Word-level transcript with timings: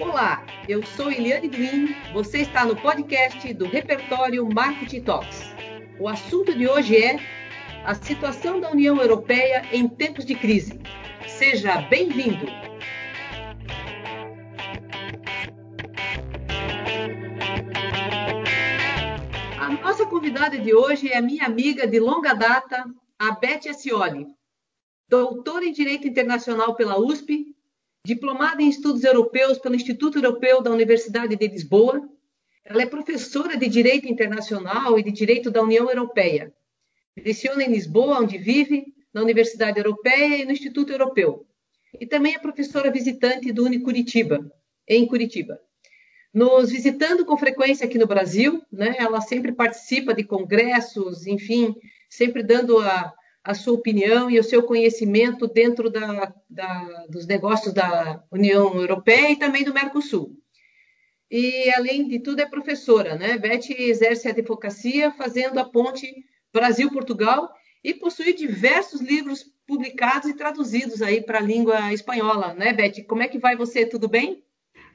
Olá, 0.00 0.46
eu 0.66 0.82
sou 0.82 1.12
Eliane 1.12 1.46
Green, 1.46 1.94
você 2.14 2.38
está 2.38 2.64
no 2.64 2.74
podcast 2.74 3.52
do 3.52 3.66
Repertório 3.66 4.48
Marketing 4.48 5.02
Talks. 5.02 5.42
O 5.98 6.08
assunto 6.08 6.56
de 6.56 6.66
hoje 6.66 6.96
é 6.96 7.18
a 7.84 7.94
situação 7.94 8.58
da 8.58 8.70
União 8.70 8.98
Europeia 8.98 9.62
em 9.70 9.86
tempos 9.86 10.24
de 10.24 10.34
crise. 10.34 10.80
Seja 11.28 11.82
bem-vindo! 11.82 12.46
A 19.58 19.68
nossa 19.82 20.06
convidada 20.06 20.58
de 20.58 20.74
hoje 20.74 21.12
é 21.12 21.20
minha 21.20 21.44
amiga 21.44 21.86
de 21.86 22.00
longa 22.00 22.32
data, 22.32 22.86
a 23.18 23.32
Beth 23.32 23.68
Ascioli, 23.68 24.26
doutora 25.06 25.66
em 25.66 25.72
Direito 25.72 26.08
Internacional 26.08 26.74
pela 26.74 26.98
USP, 26.98 27.54
diplomada 28.04 28.62
em 28.62 28.68
Estudos 28.68 29.04
Europeus 29.04 29.58
pelo 29.58 29.74
Instituto 29.74 30.18
Europeu 30.18 30.62
da 30.62 30.70
Universidade 30.70 31.36
de 31.36 31.48
Lisboa. 31.48 32.08
Ela 32.64 32.82
é 32.82 32.86
professora 32.86 33.56
de 33.56 33.68
Direito 33.68 34.08
Internacional 34.08 34.98
e 34.98 35.02
de 35.02 35.12
Direito 35.12 35.50
da 35.50 35.62
União 35.62 35.88
Europeia. 35.88 36.52
Leciona 37.16 37.62
em 37.62 37.72
Lisboa, 37.72 38.20
onde 38.20 38.38
vive, 38.38 38.94
na 39.12 39.22
Universidade 39.22 39.78
Europeia 39.78 40.38
e 40.38 40.44
no 40.44 40.52
Instituto 40.52 40.92
Europeu. 40.92 41.46
E 41.98 42.06
também 42.06 42.34
é 42.34 42.38
professora 42.38 42.90
visitante 42.90 43.52
do 43.52 43.64
Unicuritiba, 43.64 44.50
em 44.86 45.06
Curitiba. 45.06 45.60
Nos 46.32 46.70
visitando 46.70 47.24
com 47.24 47.36
frequência 47.36 47.84
aqui 47.84 47.98
no 47.98 48.06
Brasil, 48.06 48.62
né, 48.72 48.94
ela 48.98 49.20
sempre 49.20 49.50
participa 49.50 50.14
de 50.14 50.22
congressos, 50.22 51.26
enfim, 51.26 51.74
sempre 52.08 52.44
dando 52.44 52.78
a, 52.78 53.12
a 53.42 53.54
sua 53.54 53.74
opinião 53.74 54.30
e 54.30 54.38
o 54.38 54.44
seu 54.44 54.62
conhecimento 54.62 55.46
dentro 55.46 55.88
da, 55.90 56.34
da, 56.48 57.06
dos 57.08 57.26
negócios 57.26 57.72
da 57.72 58.22
União 58.30 58.74
Europeia 58.74 59.32
e 59.32 59.38
também 59.38 59.64
do 59.64 59.72
Mercosul. 59.72 60.36
E, 61.30 61.70
além 61.74 62.08
de 62.08 62.18
tudo, 62.18 62.40
é 62.40 62.46
professora, 62.46 63.16
né? 63.16 63.38
Beth 63.38 63.70
exerce 63.70 64.26
a 64.26 64.32
advocacia 64.32 65.12
fazendo 65.12 65.58
a 65.58 65.64
ponte 65.64 66.12
Brasil-Portugal 66.52 67.48
e 67.82 67.94
possui 67.94 68.32
diversos 68.32 69.00
livros 69.00 69.46
publicados 69.66 70.28
e 70.28 70.34
traduzidos 70.34 71.00
aí 71.00 71.22
para 71.22 71.38
a 71.38 71.42
língua 71.42 71.92
espanhola, 71.92 72.52
né, 72.54 72.72
Beth? 72.72 73.04
Como 73.06 73.22
é 73.22 73.28
que 73.28 73.38
vai 73.38 73.56
você? 73.56 73.86
Tudo 73.86 74.08
bem? 74.08 74.42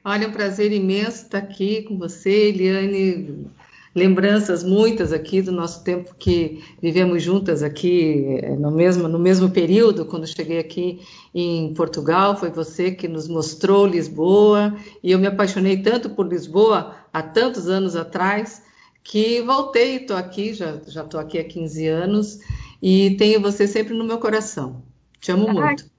Olha, 0.04 0.24
é 0.24 0.28
um 0.28 0.32
prazer 0.32 0.70
imenso 0.70 1.24
estar 1.24 1.38
aqui 1.38 1.82
com 1.82 1.98
você, 1.98 2.48
Eliane, 2.48 3.50
lembranças 3.96 4.62
muitas 4.62 5.10
aqui 5.10 5.40
do 5.40 5.50
nosso 5.50 5.82
tempo 5.82 6.14
que 6.18 6.62
vivemos 6.82 7.22
juntas 7.22 7.62
aqui 7.62 8.38
eh, 8.42 8.54
no 8.54 8.70
mesmo, 8.70 9.08
no 9.08 9.18
mesmo 9.18 9.48
período, 9.48 10.04
quando 10.04 10.26
cheguei 10.26 10.58
aqui 10.58 11.00
em 11.34 11.72
Portugal, 11.72 12.36
foi 12.36 12.50
você 12.50 12.90
que 12.90 13.08
nos 13.08 13.26
mostrou 13.26 13.86
Lisboa, 13.86 14.76
e 15.02 15.12
eu 15.12 15.18
me 15.18 15.26
apaixonei 15.26 15.78
tanto 15.78 16.10
por 16.10 16.28
Lisboa 16.28 16.94
há 17.10 17.22
tantos 17.22 17.70
anos 17.70 17.96
atrás, 17.96 18.62
que 19.02 19.40
voltei, 19.40 19.96
estou 19.96 20.16
aqui, 20.16 20.52
já 20.52 20.76
estou 20.76 21.18
aqui 21.18 21.38
há 21.38 21.44
15 21.44 21.86
anos, 21.86 22.40
e 22.82 23.16
tenho 23.16 23.40
você 23.40 23.66
sempre 23.66 23.94
no 23.94 24.04
meu 24.04 24.18
coração. 24.18 24.82
Te 25.20 25.32
amo 25.32 25.48
muito. 25.48 25.90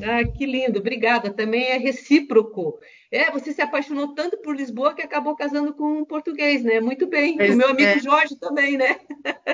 Ah, 0.00 0.24
que 0.24 0.46
lindo, 0.46 0.78
obrigada. 0.78 1.30
Também 1.30 1.64
é 1.64 1.76
recíproco. 1.76 2.78
É, 3.12 3.30
você 3.30 3.52
se 3.52 3.60
apaixonou 3.60 4.14
tanto 4.14 4.38
por 4.38 4.56
Lisboa 4.56 4.94
que 4.94 5.02
acabou 5.02 5.36
casando 5.36 5.74
com 5.74 5.98
um 5.98 6.04
português, 6.04 6.64
né? 6.64 6.80
Muito 6.80 7.06
bem. 7.06 7.36
Pois 7.36 7.54
o 7.54 7.58
meu 7.58 7.68
amigo 7.68 7.90
é. 7.90 7.98
Jorge 7.98 8.36
também, 8.36 8.78
né? 8.78 8.96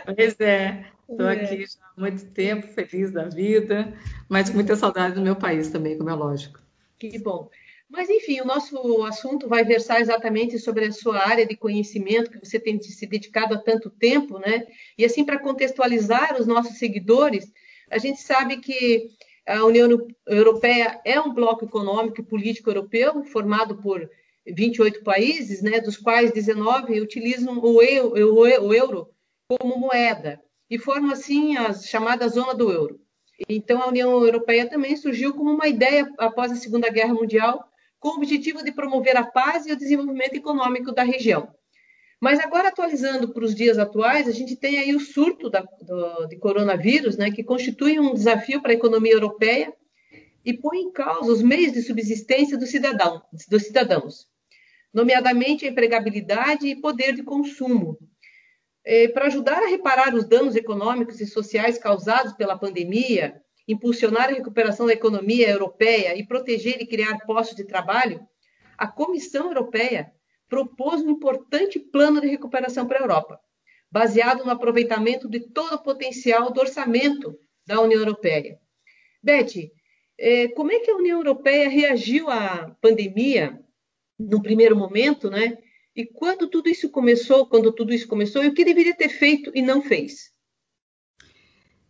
Pois 0.07 0.39
é. 0.39 0.87
Estou 1.11 1.29
é. 1.29 1.33
aqui 1.33 1.67
já 1.67 1.79
há 1.83 2.01
muito 2.01 2.25
tempo, 2.27 2.69
feliz 2.69 3.11
da 3.11 3.25
vida, 3.25 3.93
mas 4.29 4.49
com 4.49 4.55
muita 4.55 4.77
saudade 4.77 5.17
do 5.17 5.23
meu 5.23 5.35
país 5.35 5.71
também, 5.71 5.99
como 5.99 6.09
é 6.09 6.15
lógico. 6.15 6.61
Que 6.99 7.19
bom. 7.19 7.51
Mas, 7.89 8.09
enfim, 8.09 8.41
o 8.41 8.45
nosso 8.45 9.03
assunto 9.05 9.49
vai 9.49 9.65
versar 9.65 10.01
exatamente 10.01 10.59
sobre 10.59 10.85
a 10.85 10.93
sua 10.93 11.27
área 11.27 11.47
de 11.47 11.57
conhecimento, 11.57 12.31
que 12.31 12.39
você 12.39 12.61
tem 12.61 12.81
se 12.81 13.07
dedicado 13.07 13.55
há 13.55 13.59
tanto 13.59 13.91
tempo, 13.91 14.39
né? 14.39 14.67
E, 14.97 15.05
assim, 15.05 15.25
para 15.25 15.39
contextualizar 15.39 16.39
os 16.39 16.47
nossos 16.47 16.79
seguidores, 16.79 17.51
a 17.91 17.99
gente 17.99 18.21
sabe 18.21 18.59
que 18.59 19.11
a 19.49 19.65
União 19.65 19.89
Europeia 20.27 21.01
é 21.07 21.19
um 21.19 21.33
bloco 21.33 21.65
econômico 21.65 22.21
e 22.21 22.25
político 22.25 22.69
europeu 22.69 23.25
formado 23.25 23.79
por 23.79 24.09
28 24.47 25.03
países, 25.03 25.63
né, 25.63 25.81
dos 25.81 25.97
quais 25.97 26.31
19 26.33 27.01
utilizam 27.01 27.59
o 27.59 27.83
euro, 27.83 29.09
como 29.49 29.79
moeda 29.79 30.39
e 30.71 30.79
formam 30.79 31.13
assim 31.13 31.57
a 31.57 31.73
chamada 31.73 32.29
zona 32.29 32.55
do 32.55 32.71
euro. 32.71 33.01
Então, 33.49 33.81
a 33.81 33.89
União 33.89 34.11
Europeia 34.23 34.69
também 34.69 34.97
surgiu 34.97 35.33
como 35.33 35.51
uma 35.51 35.67
ideia 35.67 36.13
após 36.19 36.53
a 36.53 36.57
Segunda 36.57 36.91
Guerra 36.91 37.15
Mundial, 37.15 37.65
com 37.99 38.09
o 38.11 38.17
objetivo 38.17 38.63
de 38.63 38.71
promover 38.71 39.17
a 39.17 39.25
paz 39.25 39.65
e 39.67 39.73
o 39.73 39.77
desenvolvimento 39.77 40.35
econômico 40.35 40.93
da 40.93 41.03
região. 41.03 41.49
Mas 42.21 42.41
agora, 42.41 42.69
atualizando 42.69 43.33
para 43.33 43.45
os 43.45 43.55
dias 43.55 43.79
atuais, 43.79 44.27
a 44.27 44.33
gente 44.33 44.57
tem 44.57 44.79
aí 44.79 44.95
o 44.95 45.01
surto 45.01 45.49
da, 45.49 45.61
do, 45.61 46.27
de 46.27 46.37
coronavírus, 46.37 47.17
né, 47.17 47.31
que 47.31 47.45
constitui 47.45 48.01
um 48.01 48.13
desafio 48.13 48.61
para 48.61 48.73
a 48.73 48.75
economia 48.75 49.13
europeia 49.13 49.73
e 50.45 50.53
põe 50.53 50.79
em 50.79 50.91
causa 50.91 51.31
os 51.31 51.43
meios 51.43 51.73
de 51.73 51.83
subsistência 51.83 52.59
do 52.59 52.67
cidadão, 52.67 53.23
dos 53.49 53.63
cidadãos, 53.63 54.27
nomeadamente 54.93 55.65
a 55.65 55.69
empregabilidade 55.69 56.67
e 56.67 56.81
poder 56.81 57.15
de 57.15 57.23
consumo. 57.23 57.97
É, 58.85 59.07
para 59.09 59.27
ajudar 59.27 59.63
a 59.63 59.69
reparar 59.69 60.15
os 60.15 60.25
danos 60.25 60.57
econômicos 60.57 61.21
e 61.21 61.27
sociais 61.27 61.79
causados 61.79 62.33
pela 62.33 62.59
pandemia, 62.59 63.41
impulsionar 63.69 64.31
a 64.31 64.35
recuperação 64.35 64.87
da 64.87 64.95
economia 64.95 65.51
europeia 65.51 66.17
e 66.17 66.27
proteger 66.27 66.81
e 66.81 66.87
criar 66.87 67.19
postos 67.27 67.57
de 67.57 67.65
trabalho, 67.65 68.27
a 68.77 68.89
Comissão 68.89 69.49
Europeia 69.49 70.11
propôs 70.49 71.03
um 71.03 71.11
importante 71.11 71.79
plano 71.79 72.21
de 72.21 72.29
recuperação 72.29 72.87
para 72.87 72.99
a 72.99 73.03
Europa, 73.03 73.41
baseado 73.91 74.45
no 74.45 74.51
aproveitamento 74.51 75.29
de 75.29 75.41
todo 75.41 75.75
o 75.75 75.83
potencial 75.83 76.53
do 76.53 76.61
orçamento 76.61 77.39
da 77.67 77.81
União 77.81 78.01
Europeia. 78.01 78.59
Beth, 79.23 79.71
é, 80.19 80.49
como 80.49 80.73
é 80.73 80.81
que 80.81 80.91
a 80.91 80.97
União 80.97 81.19
Europeia 81.19 81.69
reagiu 81.69 82.31
à 82.31 82.75
pandemia 82.81 83.59
no 84.19 84.43
primeiro 84.43 84.77
momento, 84.77 85.31
né? 85.31 85.59
E 85.95 86.05
quando 86.05 86.49
tudo 86.49 86.69
isso 86.69 86.91
começou, 86.91 87.47
quando 87.47 87.73
tudo 87.73 87.93
isso 87.93 88.09
começou, 88.09 88.43
e 88.43 88.49
o 88.49 88.55
que 88.55 88.65
deveria 88.65 88.95
ter 88.95 89.09
feito 89.09 89.51
e 89.55 89.63
não 89.63 89.83
fez? 89.83 90.33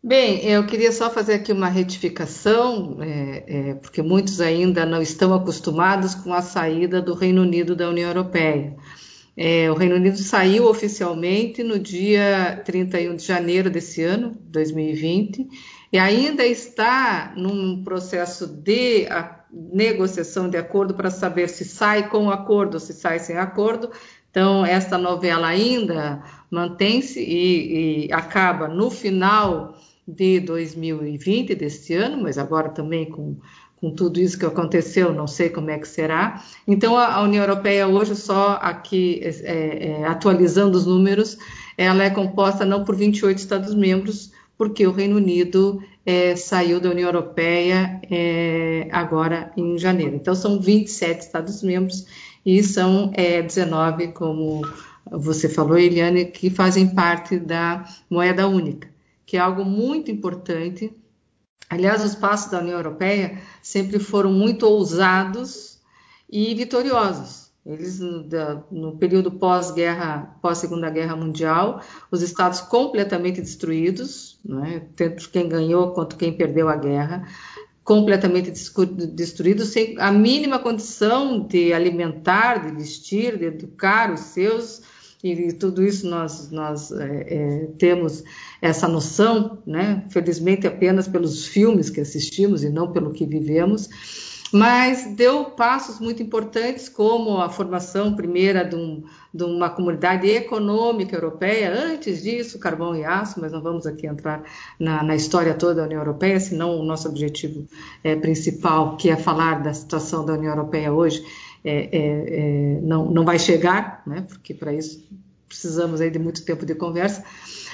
Bem, 0.01 0.45
eu 0.45 0.65
queria 0.65 0.93
só 0.93 1.11
fazer 1.11 1.35
aqui 1.35 1.51
uma 1.51 1.69
retificação, 1.69 2.99
é, 3.01 3.71
é, 3.71 3.75
porque 3.75 4.01
muitos 4.01 4.41
ainda 4.41 4.87
não 4.87 5.03
estão 5.03 5.35
acostumados 5.35 6.15
com 6.15 6.33
a 6.33 6.41
saída 6.41 7.03
do 7.03 7.15
Reino 7.15 7.43
Unido 7.43 7.75
da 7.75 7.89
União 7.89 8.09
Europeia. 8.09 8.77
É, 9.37 9.69
o 9.69 9.75
Reino 9.75 9.97
Unido 9.97 10.17
saiu 10.19 10.67
oficialmente 10.67 11.65
no 11.65 11.81
dia 11.81 12.63
31 12.65 13.17
de 13.17 13.25
janeiro 13.25 13.69
desse 13.69 14.01
ano, 14.05 14.39
2020, 14.45 15.49
e 15.93 15.99
ainda 15.99 16.47
está 16.47 17.33
num 17.37 17.83
processo 17.83 18.47
de 18.47 19.09
negociação 19.51 20.49
de 20.49 20.57
acordo 20.57 20.95
para 20.95 21.11
saber 21.11 21.49
se 21.49 21.65
sai 21.65 22.09
com 22.09 22.31
acordo 22.31 22.75
ou 22.75 22.81
se 22.81 22.93
sai 22.93 23.19
sem 23.19 23.37
acordo. 23.37 23.91
Então, 24.31 24.65
esta 24.65 24.97
novela 24.97 25.49
ainda 25.49 26.23
mantém-se 26.49 27.21
e, 27.21 28.07
e 28.07 28.13
acaba 28.13 28.69
no 28.69 28.91
final 28.91 29.75
de 30.09 30.41
2020, 30.41 31.55
deste 31.55 31.93
ano, 31.93 32.23
mas 32.23 32.39
agora 32.39 32.71
também 32.71 33.05
com, 33.05 33.37
com 33.77 33.91
tudo 33.91 34.19
isso 34.19 34.39
que 34.39 34.47
aconteceu, 34.47 35.13
não 35.13 35.27
sei 35.27 35.51
como 35.51 35.71
é 35.71 35.79
que 35.79 35.87
será. 35.87 36.43
Então, 36.67 36.97
a, 36.97 37.17
a 37.17 37.23
União 37.23 37.45
Europeia 37.45 37.87
hoje, 37.87 38.17
só 38.17 38.59
aqui 38.63 39.21
é, 39.23 40.01
é, 40.01 40.05
atualizando 40.07 40.79
os 40.79 40.87
números, 40.87 41.37
ela 41.77 42.03
é 42.03 42.09
composta 42.09 42.65
não 42.65 42.85
por 42.85 42.97
28 42.97 43.37
Estados-membros, 43.37 44.33
porque 44.57 44.87
o 44.87 44.93
Reino 44.93 45.17
Unido 45.17 45.83
é, 46.07 46.35
saiu 46.35 46.81
da 46.81 46.89
União 46.89 47.09
Europeia 47.09 48.01
é, 48.11 48.89
agora 48.91 49.53
em 49.59 49.77
janeiro. 49.77 50.17
Então, 50.17 50.35
são 50.35 50.59
27 50.59 51.21
Estados-membros 51.21 52.07
e 52.47 52.63
são 52.63 53.13
19, 53.13 54.05
é, 54.05 54.07
como 54.07 54.67
você 55.11 55.51
falou, 55.51 55.79
Eliane, 55.79 56.25
que 56.25 56.49
fazem 56.49 56.89
parte 56.95 57.39
da 57.39 57.85
moeda 58.11 58.49
única 58.49 58.89
que 59.29 59.37
é 59.37 59.41
algo 59.41 59.63
muito 59.63 60.11
importante. 60.11 60.91
Aliás, 61.69 62.03
os 62.03 62.15
passos 62.15 62.51
da 62.51 62.61
União 62.61 62.79
Europeia 62.79 63.39
sempre 63.63 63.99
foram 63.99 64.33
muito 64.33 64.65
ousados 64.67 65.79
e 66.31 66.55
vitoriosos. 66.55 67.53
Eles, 67.67 68.01
no 68.01 68.97
período 68.97 69.31
pós-guerra, 69.33 70.39
pós-segunda 70.41 70.89
guerra 70.89 71.15
mundial, 71.15 71.83
os 72.11 72.23
estados 72.23 72.63
completamente 72.63 73.43
destruídos, 73.43 74.41
né? 74.43 74.87
tanto 74.97 75.29
quem 75.29 75.47
ganhou 75.47 75.93
quanto 75.93 76.17
quem 76.17 76.33
perdeu 76.33 76.67
a 76.67 76.77
guerra, 76.77 77.29
completamente 77.85 78.51
destruídos, 79.13 79.69
sem 79.69 80.01
a 80.01 80.11
mínima 80.11 80.59
condição 80.59 81.47
de 81.47 81.75
alimentar, 81.75 82.67
de 82.67 82.75
vestir, 82.75 83.37
de 83.37 83.45
educar 83.45 84.11
os 84.11 84.21
seus, 84.21 84.81
e 85.23 85.53
tudo 85.53 85.83
isso 85.83 86.09
nós, 86.09 86.51
nós 86.51 86.93
é, 86.93 87.27
é, 87.29 87.69
temos 87.77 88.23
essa 88.63 88.87
noção, 88.87 89.59
né? 89.67 90.05
felizmente 90.11 90.67
apenas 90.67 91.09
pelos 91.09 91.47
filmes 91.47 91.91
que 91.91 92.01
assistimos 92.01 92.63
e 92.63 92.71
não 92.71 92.93
pelo 92.93 93.11
que 93.11 93.27
vivemos. 93.27 93.89
mas 94.53 95.15
deu 95.15 95.47
passos 95.47 96.01
muito 96.01 96.23
importantes, 96.23 96.89
como 96.89 97.39
a 97.39 97.51
formação 97.51 98.15
primeira 98.15 98.65
de, 98.65 98.77
um, 98.77 99.03
de, 99.35 99.45
uma 99.45 99.69
comunidade 99.69 100.27
econômica 100.27 101.17
europeia. 101.17 101.71
Antes 101.71 102.23
disso, 102.23 102.59
carvão 102.59 102.97
e 102.97 103.05
aço, 103.05 103.41
mas 103.41 103.53
não 103.53 103.61
vamos 103.61 103.87
aqui 103.87 104.07
entrar 104.07 104.43
na, 104.79 105.03
na 105.03 105.17
história 105.17 105.53
toda 105.53 105.75
da 105.75 105.83
União 105.83 106.01
Europeia, 106.01 106.41
senão 106.41 106.79
o 106.79 106.83
nosso 106.83 107.09
objetivo 107.09 107.67
é, 108.03 108.17
principal, 108.17 108.97
que 108.97 109.11
é 109.11 109.17
falar 109.17 109.63
da 109.63 109.75
situação 109.75 110.25
da 110.25 110.33
União 110.33 110.53
Europeia 110.53 110.93
hoje, 110.93 111.23
é, 111.65 111.77
é, 111.77 112.79
é 112.79 112.81
não, 112.81 113.11
não 113.11 113.25
vai 113.25 113.39
chegar, 113.39 114.03
né, 114.07 114.25
porque 114.29 114.55
para 114.55 114.73
isso 114.73 115.07
precisamos 115.49 116.01
aí 116.01 116.11
de 116.11 116.19
muito 116.19 116.45
tempo 116.45 116.67
de 116.67 116.75
conversa 116.75 117.25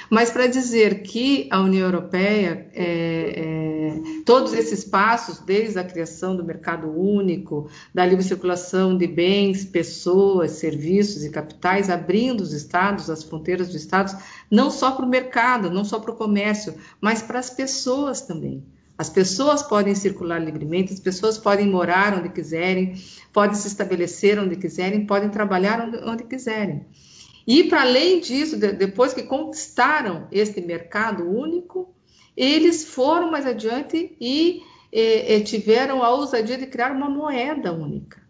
mas 0.09 0.29
para 0.29 0.47
dizer 0.47 1.01
que 1.01 1.47
a 1.51 1.59
União 1.59 1.85
Europeia, 1.85 2.69
é, 2.73 2.83
é, 2.85 4.21
todos 4.25 4.53
esses 4.53 4.83
passos, 4.83 5.39
desde 5.39 5.79
a 5.79 5.83
criação 5.83 6.35
do 6.35 6.43
mercado 6.43 6.87
único, 6.87 7.69
da 7.93 8.05
livre 8.05 8.23
circulação 8.23 8.97
de 8.97 9.07
bens, 9.07 9.65
pessoas, 9.65 10.51
serviços 10.51 11.23
e 11.23 11.29
capitais, 11.29 11.89
abrindo 11.89 12.41
os 12.41 12.53
estados, 12.53 13.09
as 13.09 13.23
fronteiras 13.23 13.67
dos 13.67 13.77
estados, 13.77 14.15
não 14.49 14.69
só 14.69 14.91
para 14.91 15.05
o 15.05 15.09
mercado, 15.09 15.69
não 15.69 15.83
só 15.83 15.99
para 15.99 16.11
o 16.11 16.15
comércio, 16.15 16.75
mas 17.01 17.21
para 17.21 17.39
as 17.39 17.49
pessoas 17.49 18.21
também. 18.21 18.63
As 18.97 19.09
pessoas 19.09 19.61
podem 19.61 19.93
circular 19.93 20.39
livremente, 20.39 20.93
as 20.93 20.99
pessoas 20.99 21.37
podem 21.37 21.67
morar 21.67 22.17
onde 22.17 22.29
quiserem, 22.29 22.95
podem 23.33 23.55
se 23.55 23.67
estabelecer 23.67 24.39
onde 24.39 24.55
quiserem, 24.55 25.05
podem 25.05 25.29
trabalhar 25.29 25.81
onde, 25.81 25.97
onde 25.97 26.23
quiserem. 26.23 26.85
E, 27.45 27.65
para 27.65 27.81
além 27.81 28.21
disso, 28.21 28.57
depois 28.57 29.13
que 29.13 29.23
conquistaram 29.23 30.27
este 30.31 30.61
mercado 30.61 31.29
único, 31.29 31.93
eles 32.35 32.85
foram 32.85 33.29
mais 33.29 33.45
adiante 33.45 34.15
e, 34.19 34.61
e, 34.91 35.33
e 35.33 35.43
tiveram 35.43 36.01
a 36.01 36.11
ousadia 36.11 36.57
de 36.57 36.65
criar 36.65 36.91
uma 36.91 37.09
moeda 37.09 37.71
única, 37.71 38.21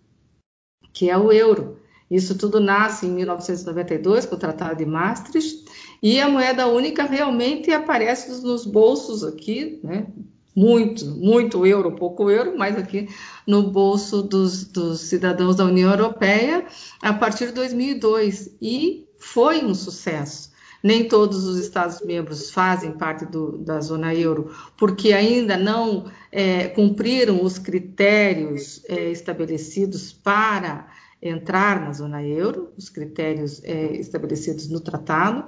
que 0.91 1.09
é 1.09 1.17
o 1.17 1.31
euro. 1.31 1.79
Isso 2.09 2.37
tudo 2.37 2.59
nasce 2.59 3.07
em 3.07 3.11
1992, 3.11 4.25
com 4.25 4.35
o 4.35 4.39
Tratado 4.39 4.77
de 4.77 4.85
Maastricht, 4.85 5.65
e 6.03 6.19
a 6.19 6.29
moeda 6.29 6.67
única 6.67 7.03
realmente 7.03 7.71
aparece 7.71 8.41
nos 8.41 8.65
bolsos 8.65 9.23
aqui, 9.23 9.79
né? 9.83 10.07
Muito, 10.55 11.05
muito 11.05 11.65
euro, 11.65 11.91
pouco 11.91 12.29
euro, 12.29 12.57
mas 12.57 12.77
aqui 12.77 13.09
no 13.45 13.63
bolso 13.71 14.21
dos, 14.21 14.63
dos 14.63 15.01
cidadãos 15.01 15.57
da 15.57 15.65
União 15.65 15.91
Europeia 15.91 16.65
a 17.01 17.13
partir 17.13 17.47
de 17.47 17.51
2002. 17.53 18.55
E 18.61 19.05
foi 19.19 19.65
um 19.65 19.73
sucesso. 19.73 20.53
Nem 20.81 21.07
todos 21.07 21.45
os 21.45 21.57
Estados-membros 21.57 22.51
fazem 22.51 22.91
parte 22.91 23.25
do, 23.25 23.57
da 23.57 23.81
zona 23.81 24.13
euro, 24.13 24.55
porque 24.77 25.13
ainda 25.13 25.57
não 25.57 26.05
é, 26.31 26.67
cumpriram 26.67 27.43
os 27.43 27.57
critérios 27.57 28.81
é, 28.87 29.09
estabelecidos 29.09 30.13
para 30.13 30.87
entrar 31.27 31.81
na 31.81 31.91
zona 31.91 32.23
euro, 32.23 32.71
os 32.77 32.89
critérios 32.89 33.61
é, 33.63 33.95
estabelecidos 33.95 34.69
no 34.69 34.79
tratado, 34.79 35.45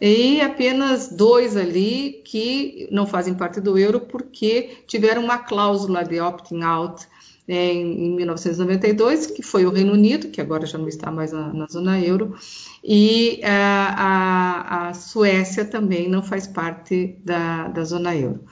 e 0.00 0.40
apenas 0.40 1.08
dois 1.08 1.56
ali 1.56 2.22
que 2.24 2.88
não 2.90 3.06
fazem 3.06 3.34
parte 3.34 3.60
do 3.60 3.78
euro 3.78 4.00
porque 4.00 4.78
tiveram 4.86 5.22
uma 5.22 5.38
cláusula 5.38 6.04
de 6.04 6.20
opting 6.20 6.62
out 6.62 7.06
é, 7.46 7.72
em 7.72 8.14
1992, 8.16 9.26
que 9.26 9.42
foi 9.42 9.66
o 9.66 9.70
Reino 9.70 9.92
Unido, 9.92 10.28
que 10.28 10.40
agora 10.40 10.64
já 10.64 10.78
não 10.78 10.88
está 10.88 11.10
mais 11.10 11.32
na, 11.32 11.52
na 11.52 11.66
zona 11.66 12.00
euro, 12.00 12.34
e 12.82 13.40
a, 13.44 13.94
a, 13.96 14.88
a, 14.88 14.94
Suécia 14.94 15.64
também 15.64 16.08
não 16.08 16.22
faz 16.22 16.46
parte 16.46 17.16
da, 17.24 17.68
da 17.68 17.84
zona 17.84 18.14
euro. 18.14 18.44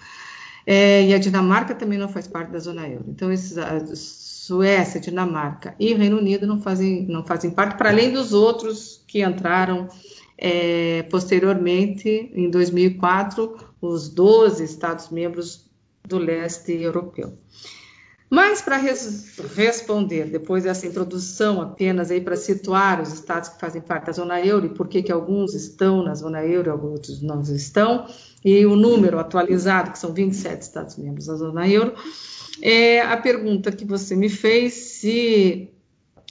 É, 0.66 1.04
e 1.06 1.14
a 1.14 1.18
Dinamarca 1.18 1.74
também 1.74 1.98
não 1.98 2.08
faz 2.08 2.28
parte 2.28 2.50
da 2.50 2.58
zona 2.58 2.86
euro. 2.88 3.04
Então, 3.08 3.32
esses, 3.32 3.56
a 3.58 3.78
Suécia, 4.50 5.00
Dinamarca 5.00 5.76
e 5.78 5.94
Reino 5.94 6.18
Unido 6.18 6.44
não 6.44 6.60
fazem, 6.60 7.06
não 7.06 7.24
fazem 7.24 7.52
parte, 7.52 7.78
para 7.78 7.90
além 7.90 8.12
dos 8.12 8.32
outros 8.32 9.00
que 9.06 9.22
entraram 9.22 9.88
é, 10.36 11.04
posteriormente, 11.04 12.32
em 12.34 12.50
2004, 12.50 13.56
os 13.80 14.08
12 14.08 14.64
Estados-membros 14.64 15.70
do 16.04 16.18
leste 16.18 16.72
europeu. 16.72 17.38
Mas 18.30 18.62
para 18.62 18.76
res 18.76 19.36
responder, 19.56 20.26
depois 20.26 20.62
dessa 20.62 20.86
introdução 20.86 21.60
apenas 21.60 22.12
aí 22.12 22.20
para 22.20 22.36
situar 22.36 23.02
os 23.02 23.12
estados 23.12 23.48
que 23.48 23.58
fazem 23.58 23.82
parte 23.82 24.06
da 24.06 24.12
zona 24.12 24.40
euro 24.40 24.66
e 24.66 24.68
por 24.68 24.86
que, 24.86 25.02
que 25.02 25.10
alguns 25.10 25.52
estão 25.52 26.04
na 26.04 26.14
zona 26.14 26.46
euro 26.46 26.70
outros 26.80 27.20
não 27.20 27.40
estão, 27.40 28.06
e 28.44 28.64
o 28.64 28.76
número 28.76 29.18
atualizado, 29.18 29.90
que 29.90 29.98
são 29.98 30.14
27 30.14 30.62
estados 30.62 30.96
membros 30.96 31.26
da 31.26 31.34
zona 31.34 31.68
euro, 31.68 31.92
é 32.62 33.00
a 33.00 33.16
pergunta 33.16 33.72
que 33.72 33.84
você 33.84 34.14
me 34.14 34.28
fez 34.28 34.74
se 34.74 35.68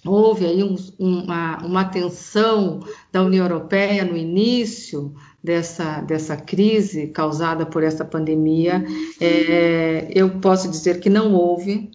houve 0.06 0.46
aí 0.46 0.63
um, 0.63 0.75
uma, 0.98 1.57
uma 1.66 1.86
tensão 1.86 2.80
da 3.12 3.22
União 3.22 3.46
Europeia 3.46 4.06
no 4.06 4.16
início 4.16 5.13
dessa, 5.44 6.01
dessa 6.01 6.38
crise 6.38 7.07
causada 7.07 7.66
por 7.66 7.84
essa 7.84 8.06
pandemia, 8.06 8.86
é, 9.19 10.10
eu 10.13 10.40
posso 10.40 10.69
dizer 10.69 11.00
que 11.00 11.10
não 11.10 11.34
houve. 11.34 11.92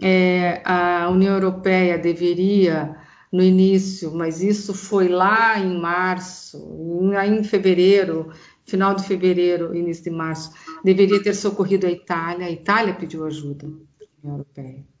É, 0.00 0.60
a 0.64 1.08
União 1.08 1.34
Europeia 1.34 1.96
deveria, 1.96 2.96
no 3.32 3.42
início, 3.42 4.14
mas 4.14 4.42
isso 4.42 4.74
foi 4.74 5.08
lá 5.08 5.58
em 5.58 5.80
março, 5.80 6.58
em, 7.00 7.38
em 7.38 7.44
fevereiro, 7.44 8.30
final 8.64 8.94
de 8.94 9.04
fevereiro, 9.04 9.74
início 9.74 10.04
de 10.04 10.10
março, 10.10 10.52
deveria 10.84 11.22
ter 11.22 11.34
socorrido 11.34 11.86
a 11.86 11.90
Itália. 11.90 12.46
A 12.46 12.50
Itália 12.50 12.94
pediu 12.94 13.24
ajuda 13.24 13.66
da 13.66 14.06
União 14.22 14.34
Europeia 14.34 14.95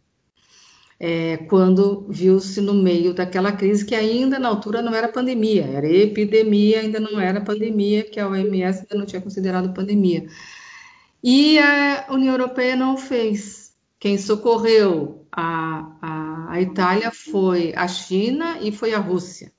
é, 0.98 1.36
quando 1.48 2.06
viu-se 2.08 2.60
no 2.60 2.74
meio 2.74 3.12
daquela 3.12 3.52
crise 3.52 3.84
que 3.84 3.94
ainda 3.94 4.38
na 4.38 4.48
altura 4.48 4.80
não 4.80 4.94
era 4.94 5.08
pandemia, 5.08 5.64
era 5.64 5.86
epidemia, 5.88 6.80
ainda 6.80 6.98
não 6.98 7.20
era 7.20 7.40
pandemia, 7.40 8.04
que 8.04 8.18
a 8.18 8.28
OMS 8.28 8.80
ainda 8.80 8.96
não 8.96 9.06
tinha 9.06 9.20
considerado 9.20 9.74
pandemia. 9.74 10.26
E 11.22 11.58
a 11.58 12.06
União 12.10 12.32
Europeia 12.32 12.76
não 12.76 12.96
fez. 12.96 13.74
Quem 13.98 14.16
socorreu 14.18 15.26
a, 15.32 15.96
a, 16.00 16.52
a 16.52 16.60
Itália 16.60 17.10
foi 17.10 17.74
a 17.74 17.88
China 17.88 18.58
e 18.60 18.70
foi 18.70 18.94
a 18.94 18.98
Rússia. 18.98 19.52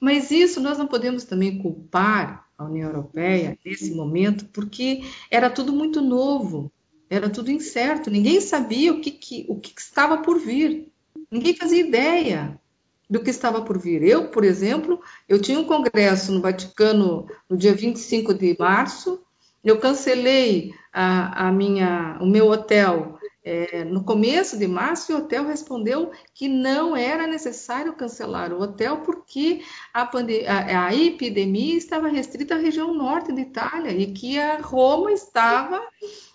Mas 0.00 0.30
isso 0.30 0.60
nós 0.60 0.78
não 0.78 0.86
podemos 0.86 1.24
também 1.24 1.58
culpar 1.58 2.46
a 2.56 2.64
União 2.64 2.88
Europeia 2.88 3.58
nesse 3.64 3.94
momento, 3.94 4.46
porque 4.46 5.02
era 5.30 5.50
tudo 5.50 5.72
muito 5.72 6.00
novo. 6.00 6.70
Era 7.08 7.28
tudo 7.28 7.50
incerto, 7.50 8.10
ninguém 8.10 8.40
sabia 8.40 8.92
o 8.92 9.00
que, 9.00 9.10
que, 9.10 9.46
o 9.48 9.58
que 9.58 9.72
estava 9.78 10.18
por 10.18 10.38
vir. 10.38 10.88
Ninguém 11.30 11.54
fazia 11.54 11.80
ideia 11.80 12.60
do 13.08 13.20
que 13.20 13.30
estava 13.30 13.62
por 13.62 13.78
vir. 13.78 14.02
Eu, 14.02 14.28
por 14.28 14.44
exemplo, 14.44 15.00
eu 15.28 15.40
tinha 15.40 15.58
um 15.58 15.64
congresso 15.64 16.32
no 16.32 16.40
Vaticano 16.40 17.26
no 17.48 17.56
dia 17.56 17.74
25 17.74 18.34
de 18.34 18.56
março, 18.58 19.22
eu 19.62 19.78
cancelei 19.78 20.74
a, 20.92 21.48
a 21.48 21.52
minha, 21.52 22.18
o 22.20 22.26
meu 22.26 22.48
hotel 22.48 23.13
é, 23.44 23.84
no 23.84 24.02
começo 24.02 24.58
de 24.58 24.66
março, 24.66 25.12
o 25.12 25.18
hotel 25.18 25.44
respondeu 25.44 26.10
que 26.32 26.48
não 26.48 26.96
era 26.96 27.26
necessário 27.26 27.92
cancelar 27.92 28.54
o 28.54 28.62
hotel 28.62 29.02
porque 29.02 29.62
a, 29.92 30.02
a, 30.02 30.86
a, 30.86 30.94
epidemia 30.94 31.76
estava 31.76 32.08
restrita 32.08 32.54
à 32.54 32.58
região 32.58 32.94
norte 32.94 33.32
da 33.32 33.42
Itália 33.42 33.92
e 33.92 34.14
que 34.14 34.38
a 34.38 34.56
Roma 34.62 35.12
estava 35.12 35.86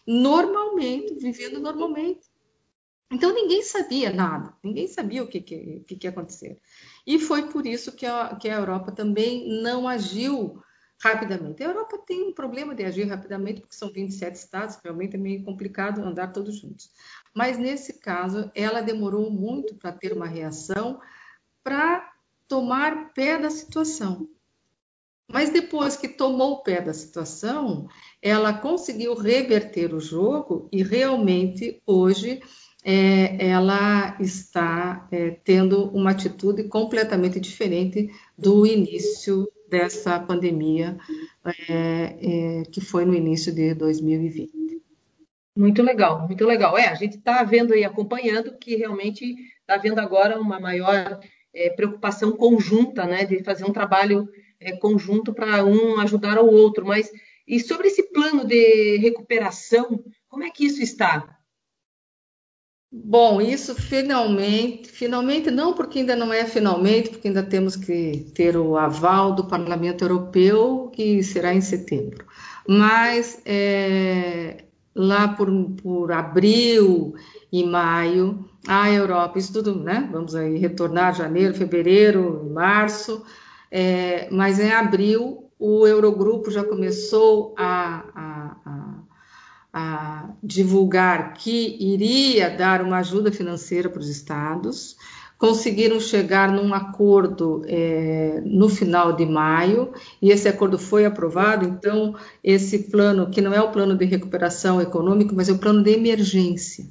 normalmente, 0.06 1.16
vivendo 1.16 1.60
normalmente. 1.60 2.30
Então 3.12 3.34
ninguém 3.34 3.64
sabia 3.64 4.14
nada, 4.14 4.54
ninguém 4.64 4.88
sabia 4.88 5.24
o 5.24 5.28
que, 5.28 5.42
que, 5.42 5.84
que, 5.88 5.96
que 5.96 6.06
ia 6.06 6.12
acontecer. 6.12 6.60
E 7.08 7.18
foi 7.18 7.50
por 7.50 7.66
isso 7.66 7.92
que 7.96 8.06
a, 8.06 8.36
que 8.36 8.48
a 8.48 8.60
Europa 8.60 8.92
também 8.92 9.64
não 9.64 9.88
agiu 9.88 10.62
rapidamente. 11.02 11.64
A 11.64 11.68
Europa 11.68 11.98
tem 12.06 12.28
um 12.28 12.34
problema 12.34 12.76
de 12.76 12.84
agir 12.84 13.06
rapidamente, 13.06 13.62
porque 13.62 13.76
são 13.76 13.92
27 13.92 14.36
estados, 14.36 14.78
realmente 14.84 15.16
é 15.16 15.20
meio 15.20 15.44
complicado 15.44 16.02
andar 16.02 16.34
todos 16.34 16.60
juntos. 16.60 16.92
Mas 17.34 17.58
nesse 17.58 18.00
caso, 18.00 18.52
ela 18.54 18.82
demorou 18.82 19.32
muito 19.32 19.76
para 19.76 19.92
ter 19.92 20.12
uma 20.12 20.28
reação, 20.28 21.00
para 21.64 22.12
tomar 22.48 23.14
pé 23.14 23.38
da 23.38 23.50
situação. 23.50 24.28
Mas 25.32 25.52
depois 25.52 25.96
que 25.96 26.08
tomou 26.08 26.54
o 26.54 26.64
pé 26.64 26.82
da 26.82 26.94
situação, 26.94 27.88
ela 28.22 28.52
conseguiu 28.52 29.14
reverter 29.14 29.94
o 29.94 30.00
jogo 30.00 30.68
e 30.72 30.82
realmente 30.82 31.80
hoje 31.86 32.42
é, 32.84 33.48
ela 33.48 34.18
está 34.20 35.08
é, 35.12 35.32
tendo 35.32 35.90
uma 35.90 36.12
atitude 36.12 36.64
completamente 36.64 37.40
diferente 37.40 38.10
do 38.36 38.66
início 38.66 39.48
dessa 39.70 40.20
pandemia, 40.20 40.98
é, 41.70 42.62
é 42.62 42.64
que 42.72 42.82
foi 42.82 43.06
no 43.06 43.14
início 43.14 43.54
de 43.54 43.74
2020. 43.74 44.82
Muito 45.56 45.82
legal, 45.82 46.26
muito 46.28 46.46
legal. 46.46 46.78
É, 46.78 46.88
a 46.88 46.96
gente 46.96 47.18
está 47.18 47.44
vendo 47.44 47.76
e 47.76 47.84
acompanhando 47.84 48.58
que 48.58 48.76
realmente 48.76 49.36
está 49.62 49.76
havendo 49.76 50.00
agora 50.00 50.40
uma 50.40 50.60
maior 50.60 51.20
é, 51.54 51.70
preocupação 51.70 52.32
conjunta, 52.32 53.06
né, 53.06 53.26
de 53.26 53.44
fazer 53.44 53.66
um 53.66 53.74
trabalho 53.74 54.28
é, 54.60 54.72
conjunto 54.78 55.34
para 55.34 55.66
um 55.66 56.00
ajudar 56.00 56.38
ao 56.38 56.48
outro. 56.48 56.86
Mas 56.86 57.12
e 57.48 57.60
sobre 57.60 57.88
esse 57.88 58.04
plano 58.12 58.46
de 58.46 58.98
recuperação, 58.98 60.04
como 60.28 60.44
é 60.44 60.52
que 60.52 60.66
isso 60.66 60.82
está? 60.84 61.39
Bom, 62.92 63.40
isso 63.40 63.76
finalmente, 63.76 64.90
finalmente 64.90 65.52
não, 65.52 65.74
porque 65.74 66.00
ainda 66.00 66.16
não 66.16 66.34
é 66.34 66.46
finalmente, 66.46 67.12
porque 67.12 67.28
ainda 67.28 67.44
temos 67.44 67.76
que 67.76 68.32
ter 68.34 68.58
o 68.58 68.76
aval 68.78 69.36
do 69.36 69.46
Parlamento 69.46 70.04
Europeu, 70.04 70.90
que 70.92 71.22
será 71.22 71.54
em 71.54 71.62
setembro. 71.62 72.26
Mas 72.68 73.40
é, 73.46 74.64
lá 74.96 75.28
por, 75.28 75.50
por 75.84 76.12
abril 76.12 77.14
e 77.52 77.64
maio, 77.64 78.50
a 78.68 78.92
Europa, 78.92 79.38
isso 79.38 79.54
tudo, 79.54 79.76
né? 79.84 80.10
Vamos 80.12 80.34
aí 80.34 80.58
retornar 80.58 81.16
janeiro, 81.16 81.54
fevereiro, 81.54 82.50
março, 82.52 83.24
é, 83.72 84.28
mas 84.32 84.60
em 84.60 84.72
abril 84.72 85.50
o 85.60 85.86
Eurogrupo 85.86 86.50
já 86.50 86.64
começou 86.64 87.54
a, 87.58 88.04
a, 88.16 88.56
a 88.66 88.89
a 89.74 90.30
divulgar 90.44 91.34
que 91.34 91.78
iria 91.80 92.50
dar 92.50 92.82
uma 92.82 92.98
ajuda 92.98 93.32
financeira 93.32 93.90
para 93.90 94.02
os 94.02 94.10
estados, 94.10 94.96
conseguiram 95.38 96.00
chegar 96.02 96.52
num 96.52 96.74
acordo 96.74 97.64
é, 97.66 98.42
no 98.46 98.68
final 98.68 99.14
de 99.14 99.26
maio 99.26 99.94
e 100.22 100.32
esse 100.32 100.50
acordo 100.50 100.78
foi 100.78 101.06
aprovado. 101.06 101.66
Então, 101.66 102.14
esse 102.44 102.80
plano, 102.90 103.30
que 103.30 103.42
não 103.42 103.54
é 103.54 103.62
o 103.62 103.72
plano 103.72 103.96
de 103.96 104.06
recuperação 104.06 104.82
econômica, 104.82 105.34
mas 105.34 105.48
é 105.48 105.54
o 105.54 105.58
plano 105.58 105.82
de 105.82 105.92
emergência. 105.92 106.86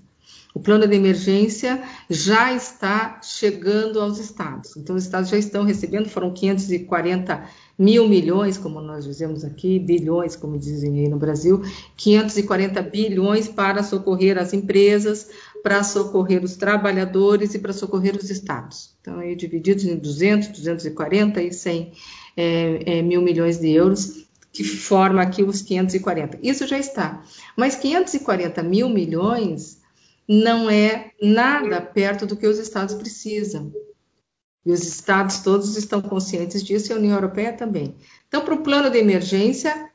O 0.55 0.61
plano 0.61 0.89
de 0.89 0.97
emergência 0.97 1.83
já 2.09 2.55
está 2.55 3.21
chegando 3.23 4.01
aos 4.01 4.19
estados. 4.19 4.77
Então, 4.79 4.97
os 4.97 5.05
estados 5.05 5.29
já 5.29 5.37
estão 5.37 5.63
recebendo, 5.63 6.09
foram 6.09 6.33
540 6.33 7.45
mil 7.79 8.09
milhões, 8.09 8.59
como 8.59 8.81
nós 8.81 9.05
dizemos 9.05 9.45
aqui, 9.45 9.79
bilhões, 9.79 10.35
como 10.35 10.59
dizem 10.59 10.99
aí 10.99 11.09
no 11.09 11.17
Brasil, 11.17 11.63
540 11.97 12.83
bilhões 12.83 13.47
para 13.47 13.85
socorrer 13.85 14.37
as 14.37 14.53
empresas, 14.53 15.29
para 15.63 15.85
socorrer 15.85 16.43
os 16.43 16.57
trabalhadores 16.57 17.55
e 17.55 17.59
para 17.59 17.73
socorrer 17.73 18.17
os 18.17 18.31
estados. 18.31 18.97
Então, 19.01 19.21
aí 19.21 19.37
divididos 19.37 19.85
em 19.85 19.97
200, 19.97 20.49
240 20.49 21.43
e 21.43 21.53
100 21.53 21.93
é, 22.37 22.99
é, 22.99 23.03
mil 23.03 23.23
milhões 23.23 23.59
de 23.59 23.71
euros, 23.71 24.27
que 24.53 24.65
forma 24.65 25.23
aqui 25.23 25.45
os 25.45 25.63
540. 25.63 26.39
Isso 26.43 26.67
já 26.67 26.79
está. 26.79 27.23
Mas 27.57 27.77
540 27.77 28.63
mil 28.63 28.89
milhões 28.89 29.79
não 30.27 30.69
é 30.69 31.13
nada 31.23 31.81
perto 31.81 32.27
do 32.27 32.37
que 32.37 32.47
os 32.47 32.59
estados 32.59 32.95
precisam. 32.95 33.73
E 34.69 34.71
os 34.71 34.87
estados 34.87 35.39
todos 35.39 35.79
estão 35.79 36.03
conscientes 36.03 36.63
disso 36.63 36.93
e 36.93 36.95
a 36.95 36.99
União 36.99 37.15
Europeia 37.15 37.55
também. 37.55 37.97
Então, 38.29 38.45
para 38.45 38.53
o 38.53 38.63
plano 38.63 38.91
de 38.91 38.99
emergência, 38.99 39.91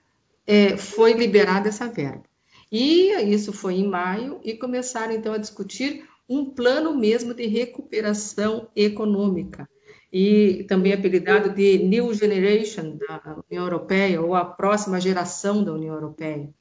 é, 0.47 0.75
foi 0.77 1.13
liberada 1.13 1.69
essa 1.69 1.87
verba. 1.87 2.23
E 2.71 3.11
isso 3.31 3.53
foi 3.53 3.75
em 3.75 3.87
maio 3.87 4.39
e 4.43 4.55
começaram 4.55 5.13
então 5.13 5.31
a 5.31 5.37
discutir 5.37 6.09
um 6.27 6.45
plano 6.45 6.97
mesmo 6.97 7.35
de 7.35 7.45
recuperação 7.45 8.67
econômica 8.75 9.69
e 10.11 10.65
também 10.67 10.91
apelidado 10.91 11.51
de 11.53 11.77
New 11.77 12.11
Generation 12.11 12.97
da 12.97 13.43
União 13.47 13.65
Europeia 13.65 14.19
ou 14.23 14.33
a 14.33 14.43
próxima 14.43 14.99
geração 14.99 15.63
da 15.63 15.71
União 15.71 15.93
Europeia. 15.93 16.51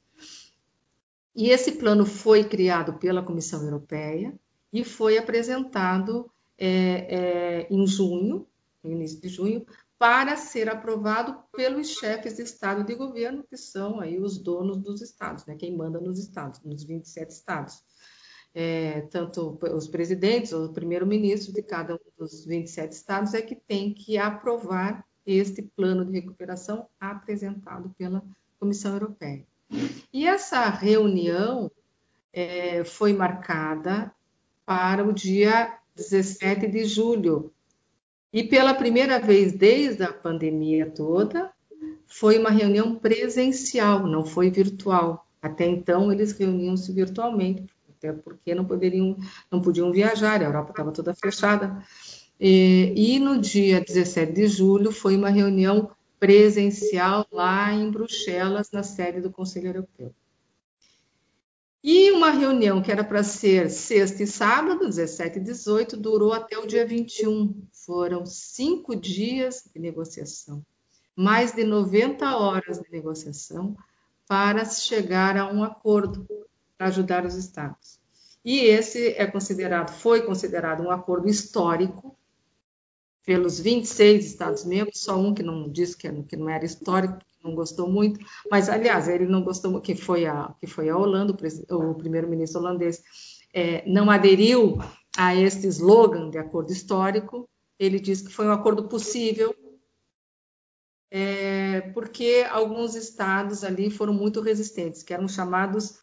E 1.34 1.48
esse 1.48 1.72
plano 1.72 2.04
foi 2.04 2.44
criado 2.44 2.92
pela 2.98 3.22
Comissão 3.22 3.62
Europeia 3.62 4.34
e 4.70 4.84
foi 4.84 5.16
apresentado 5.16 6.30
é, 6.58 6.68
é, 6.68 7.68
em 7.70 7.86
junho, 7.86 8.46
no 8.82 8.90
início 8.90 9.20
de 9.20 9.28
junho, 9.28 9.66
para 9.98 10.36
ser 10.36 10.68
aprovado 10.68 11.38
pelos 11.52 11.90
chefes 11.90 12.36
de 12.36 12.42
Estado 12.42 12.82
de 12.82 12.94
governo, 12.94 13.44
que 13.44 13.56
são 13.56 14.00
aí 14.00 14.18
os 14.18 14.36
donos 14.36 14.78
dos 14.78 15.00
estados, 15.00 15.46
né, 15.46 15.54
quem 15.54 15.76
manda 15.76 16.00
nos 16.00 16.18
estados, 16.18 16.60
nos 16.64 16.82
27 16.82 17.30
estados. 17.30 17.84
É, 18.54 19.02
tanto 19.02 19.58
os 19.74 19.88
presidentes 19.88 20.52
o 20.52 20.70
primeiro-ministro 20.72 21.54
de 21.54 21.62
cada 21.62 21.94
um 21.94 21.98
dos 22.18 22.44
27 22.44 22.92
estados 22.92 23.32
é 23.32 23.40
que 23.40 23.54
tem 23.54 23.94
que 23.94 24.18
aprovar 24.18 25.06
este 25.24 25.62
plano 25.62 26.04
de 26.04 26.12
recuperação 26.12 26.86
apresentado 27.00 27.94
pela 27.96 28.22
Comissão 28.58 28.92
Europeia. 28.92 29.46
E 30.12 30.26
essa 30.26 30.68
reunião 30.68 31.70
é, 32.32 32.84
foi 32.84 33.12
marcada 33.12 34.12
para 34.66 35.06
o 35.06 35.12
dia 35.12 35.78
17 35.94 36.66
de 36.68 36.84
julho. 36.84 37.52
E 38.32 38.42
pela 38.42 38.74
primeira 38.74 39.18
vez 39.18 39.52
desde 39.52 40.02
a 40.02 40.12
pandemia 40.12 40.90
toda, 40.90 41.52
foi 42.06 42.38
uma 42.38 42.50
reunião 42.50 42.94
presencial, 42.94 44.06
não 44.06 44.24
foi 44.24 44.50
virtual. 44.50 45.26
Até 45.40 45.66
então 45.66 46.12
eles 46.12 46.32
reuniam-se 46.32 46.92
virtualmente, 46.92 47.66
até 47.88 48.12
porque 48.12 48.54
não 48.54 48.64
poderiam, 48.64 49.16
não 49.50 49.60
podiam 49.60 49.92
viajar, 49.92 50.40
a 50.40 50.44
Europa 50.44 50.70
estava 50.70 50.92
toda 50.92 51.14
fechada. 51.14 51.84
E, 52.40 52.92
e 52.96 53.18
no 53.18 53.38
dia 53.38 53.80
17 53.80 54.32
de 54.32 54.46
julho 54.46 54.92
foi 54.92 55.16
uma 55.16 55.30
reunião 55.30 55.90
presencial 56.18 57.26
lá 57.32 57.72
em 57.72 57.90
Bruxelas, 57.90 58.70
na 58.70 58.82
sede 58.82 59.20
do 59.20 59.30
Conselho 59.30 59.68
Europeu. 59.68 60.14
E 61.82 62.12
uma 62.12 62.30
reunião 62.30 62.80
que 62.80 62.92
era 62.92 63.02
para 63.02 63.24
ser 63.24 63.68
sexta 63.68 64.22
e 64.22 64.26
sábado, 64.26 64.86
17 64.86 65.38
e 65.38 65.42
18, 65.42 65.96
durou 65.96 66.32
até 66.32 66.56
o 66.56 66.66
dia 66.66 66.86
21. 66.86 67.66
Foram 67.72 68.24
cinco 68.24 68.94
dias 68.94 69.68
de 69.74 69.80
negociação, 69.80 70.64
mais 71.16 71.52
de 71.52 71.64
90 71.64 72.36
horas 72.36 72.78
de 72.78 72.88
negociação 72.92 73.76
para 74.28 74.64
chegar 74.64 75.36
a 75.36 75.52
um 75.52 75.64
acordo 75.64 76.24
para 76.78 76.86
ajudar 76.86 77.26
os 77.26 77.34
estados. 77.34 78.00
E 78.44 78.60
esse 78.60 79.08
é 79.16 79.26
considerado, 79.26 79.92
foi 79.92 80.22
considerado 80.22 80.82
um 80.84 80.90
acordo 80.90 81.28
histórico 81.28 82.16
pelos 83.24 83.58
26 83.58 84.24
Estados-membros, 84.24 85.00
só 85.00 85.16
um 85.16 85.34
que 85.34 85.42
não 85.42 85.68
disse 85.68 85.96
que, 85.96 86.10
que 86.24 86.36
não 86.36 86.48
era 86.48 86.64
histórico, 86.64 87.18
não 87.42 87.54
gostou 87.54 87.88
muito, 87.88 88.20
mas 88.50 88.68
aliás 88.68 89.08
ele 89.08 89.26
não 89.26 89.42
gostou, 89.42 89.80
que 89.80 89.94
foi 89.94 90.26
a 90.26 90.54
que 90.60 90.66
foi 90.66 90.88
a 90.88 90.96
Holanda, 90.96 91.32
o, 91.70 91.94
primeiro-ministro 91.94 92.60
holandês 92.60 93.02
é, 93.52 93.88
não 93.88 94.10
aderiu 94.10 94.78
a 95.16 95.34
este 95.34 95.66
slogan 95.66 96.30
de 96.30 96.38
acordo 96.38 96.72
histórico. 96.72 97.48
Ele 97.78 97.98
disse 97.98 98.24
que 98.24 98.32
foi 98.32 98.46
um 98.46 98.52
acordo 98.52 98.88
possível, 98.88 99.54
é, 101.10 101.80
porque 101.92 102.46
alguns 102.50 102.94
estados 102.94 103.64
ali 103.64 103.90
foram 103.90 104.14
muito 104.14 104.40
resistentes, 104.40 105.02
que 105.02 105.12
eram 105.12 105.28
chamados 105.28 106.00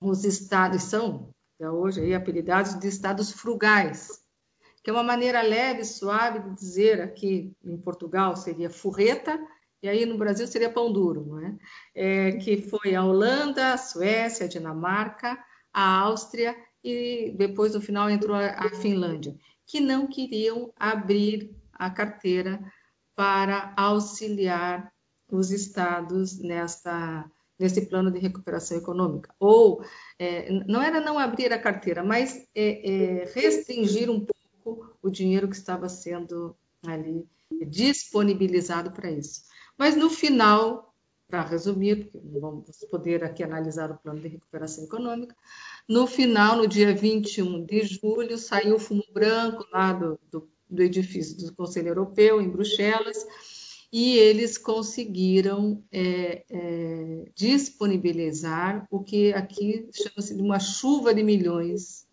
os 0.00 0.24
estados 0.24 0.84
são 0.84 1.34
até 1.54 1.70
hoje 1.70 2.00
aí 2.00 2.14
apelidados 2.14 2.78
de 2.78 2.88
estados 2.88 3.32
frugais 3.32 4.20
que 4.82 4.90
é 4.90 4.92
uma 4.92 5.02
maneira 5.02 5.42
leve 5.42 5.82
e 5.82 5.84
suave 5.84 6.40
de 6.40 6.54
dizer 6.54 7.00
aqui 7.00 7.54
em 7.62 7.76
Portugal 7.76 8.36
seria 8.36 8.70
furreta, 8.70 9.38
e 9.82 9.88
aí 9.88 10.04
no 10.04 10.18
Brasil 10.18 10.46
seria 10.46 10.70
pão 10.70 10.92
duro, 10.92 11.24
não 11.26 11.40
é? 11.40 11.58
é 11.94 12.32
que 12.32 12.60
foi 12.60 12.94
a 12.94 13.04
Holanda, 13.04 13.72
a 13.72 13.78
Suécia, 13.78 14.46
a 14.46 14.48
Dinamarca, 14.48 15.38
a 15.72 15.98
Áustria 16.00 16.56
e 16.82 17.32
depois 17.36 17.74
no 17.74 17.80
final 17.80 18.10
entrou 18.10 18.36
a, 18.36 18.70
Finlândia, 18.80 19.34
que 19.66 19.80
não 19.80 20.06
queriam 20.06 20.72
abrir 20.76 21.54
a 21.72 21.90
carteira 21.90 22.60
para 23.14 23.72
auxiliar 23.76 24.92
os 25.30 25.50
estados 25.50 26.38
nesta 26.38 27.30
nesse 27.58 27.84
plano 27.84 28.10
de 28.10 28.18
recuperação 28.18 28.78
econômica. 28.78 29.34
Ou 29.38 29.84
é, 30.18 30.50
não 30.66 30.82
era 30.82 30.98
não 30.98 31.18
abrir 31.18 31.52
a 31.52 31.58
carteira, 31.58 32.02
mas 32.02 32.42
é, 32.54 32.90
é, 32.90 33.32
restringir 33.34 34.10
um 34.10 34.24
pouco 34.64 34.96
o 35.02 35.10
dinheiro 35.10 35.46
que 35.46 35.56
estava 35.56 35.86
sendo 35.86 36.56
ali 36.86 37.28
disponibilizado 37.66 38.92
para 38.92 39.10
isso. 39.10 39.42
Mas 39.80 39.96
no 39.96 40.10
final, 40.10 40.94
para 41.26 41.40
resumir, 41.40 42.10
porque 42.10 42.28
não 42.28 42.38
vamos 42.38 42.84
poder 42.90 43.24
aqui 43.24 43.42
analisar 43.42 43.90
o 43.90 43.96
plano 43.96 44.20
de 44.20 44.28
recuperação 44.28 44.84
econômica, 44.84 45.34
no 45.88 46.06
final, 46.06 46.54
no 46.54 46.66
dia 46.66 46.94
21 46.94 47.64
de 47.64 47.84
julho, 47.84 48.36
saiu 48.36 48.76
o 48.76 48.78
fumo 48.78 49.02
branco 49.10 49.66
lá 49.72 49.94
do, 49.94 50.20
do, 50.30 50.46
do 50.68 50.82
edifício 50.82 51.34
do 51.46 51.54
Conselho 51.54 51.88
Europeu, 51.88 52.42
em 52.42 52.50
Bruxelas, 52.50 53.26
e 53.90 54.18
eles 54.18 54.58
conseguiram 54.58 55.82
é, 55.90 56.44
é, 56.50 57.30
disponibilizar 57.34 58.86
o 58.90 59.02
que 59.02 59.32
aqui 59.32 59.88
chama-se 59.94 60.36
de 60.36 60.42
uma 60.42 60.60
chuva 60.60 61.14
de 61.14 61.22
milhões 61.22 62.06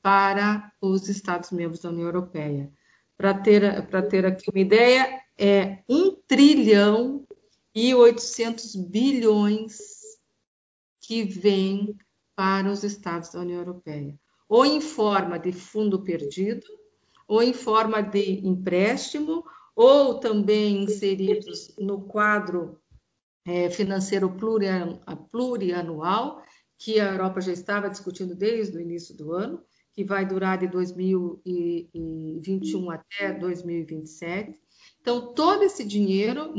para 0.00 0.72
os 0.80 1.08
Estados-membros 1.08 1.80
da 1.80 1.90
União 1.90 2.06
Europeia. 2.06 2.72
Para 3.20 3.34
ter, 3.34 3.86
ter 4.08 4.24
aqui 4.24 4.50
uma 4.50 4.60
ideia, 4.60 5.22
é 5.36 5.82
1 5.86 6.22
trilhão 6.26 7.26
e 7.74 7.94
800 7.94 8.74
bilhões 8.74 9.76
que 11.02 11.22
vêm 11.22 11.98
para 12.34 12.72
os 12.72 12.82
Estados 12.82 13.28
da 13.28 13.40
União 13.40 13.58
Europeia, 13.58 14.18
ou 14.48 14.64
em 14.64 14.80
forma 14.80 15.38
de 15.38 15.52
fundo 15.52 16.02
perdido, 16.02 16.66
ou 17.28 17.42
em 17.42 17.52
forma 17.52 18.00
de 18.00 18.40
empréstimo, 18.46 19.44
ou 19.76 20.14
também 20.18 20.84
inseridos 20.84 21.74
no 21.78 22.00
quadro 22.00 22.80
é, 23.46 23.68
financeiro 23.68 24.34
plurianual, 25.30 26.42
que 26.78 26.98
a 26.98 27.12
Europa 27.12 27.42
já 27.42 27.52
estava 27.52 27.90
discutindo 27.90 28.34
desde 28.34 28.78
o 28.78 28.80
início 28.80 29.14
do 29.14 29.34
ano, 29.34 29.62
que 30.00 30.04
vai 30.04 30.24
durar 30.24 30.56
de 30.56 30.66
2021 30.66 32.90
até 32.90 33.34
2027. 33.34 34.58
Então, 34.98 35.34
todo 35.34 35.62
esse 35.62 35.84
dinheiro, 35.84 36.54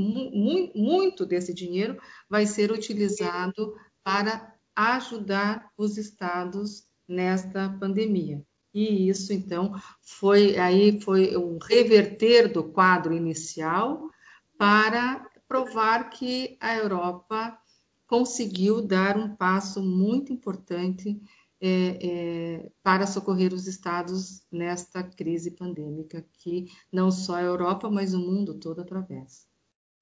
muito 0.76 1.26
desse 1.26 1.52
dinheiro, 1.52 2.00
vai 2.30 2.46
ser 2.46 2.72
utilizado 2.72 3.74
para 4.04 4.54
ajudar 4.76 5.72
os 5.76 5.98
estados 5.98 6.86
nesta 7.08 7.68
pandemia. 7.80 8.46
E 8.72 9.10
isso, 9.10 9.34
então, 9.34 9.74
foi 10.04 10.56
aí 10.60 11.02
foi 11.02 11.36
um 11.36 11.58
reverter 11.58 12.54
do 12.54 12.64
quadro 12.64 13.12
inicial 13.12 14.08
para 14.56 15.28
provar 15.48 16.12
que 16.12 16.60
a 16.62 16.76
Europa 16.76 17.58
conseguiu 18.06 18.86
dar 18.86 19.18
um 19.18 19.36
passo 19.36 19.82
muito 19.82 20.32
importante 20.32 21.20
é, 21.62 22.00
é, 22.02 22.72
para 22.82 23.06
socorrer 23.06 23.54
os 23.54 23.68
estados 23.68 24.46
nesta 24.52 25.04
crise 25.04 25.52
pandêmica 25.52 26.26
que 26.34 26.66
não 26.92 27.12
só 27.12 27.36
a 27.36 27.44
Europa, 27.44 27.90
mas 27.90 28.14
o 28.14 28.20
mundo 28.20 28.60
todo 28.60 28.82
atravessa. 28.82 29.46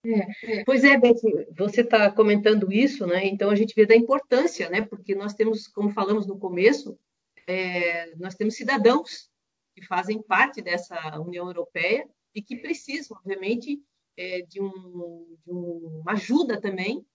É, 0.05 0.63
pois 0.63 0.83
é, 0.85 0.97
Beth, 0.97 1.19
você 1.57 1.81
está 1.81 2.09
comentando 2.09 2.71
isso, 2.71 3.05
né? 3.05 3.25
Então 3.27 3.49
a 3.49 3.55
gente 3.55 3.75
vê 3.75 3.85
da 3.85 3.95
importância, 3.95 4.69
né? 4.69 4.81
Porque 4.81 5.13
nós 5.13 5.33
temos, 5.33 5.67
como 5.67 5.89
falamos 5.89 6.25
no 6.25 6.39
começo, 6.39 6.97
é, 7.45 8.15
nós 8.15 8.35
temos 8.35 8.55
cidadãos 8.55 9.29
que 9.75 9.85
fazem 9.85 10.21
parte 10.21 10.61
dessa 10.61 11.19
União 11.19 11.47
Europeia 11.47 12.07
e 12.33 12.41
que 12.41 12.55
precisam, 12.55 13.17
obviamente, 13.17 13.83
é, 14.15 14.41
de, 14.43 14.61
um, 14.61 15.37
de 15.45 15.51
uma 15.51 16.13
ajuda 16.13 16.59
também 16.59 17.05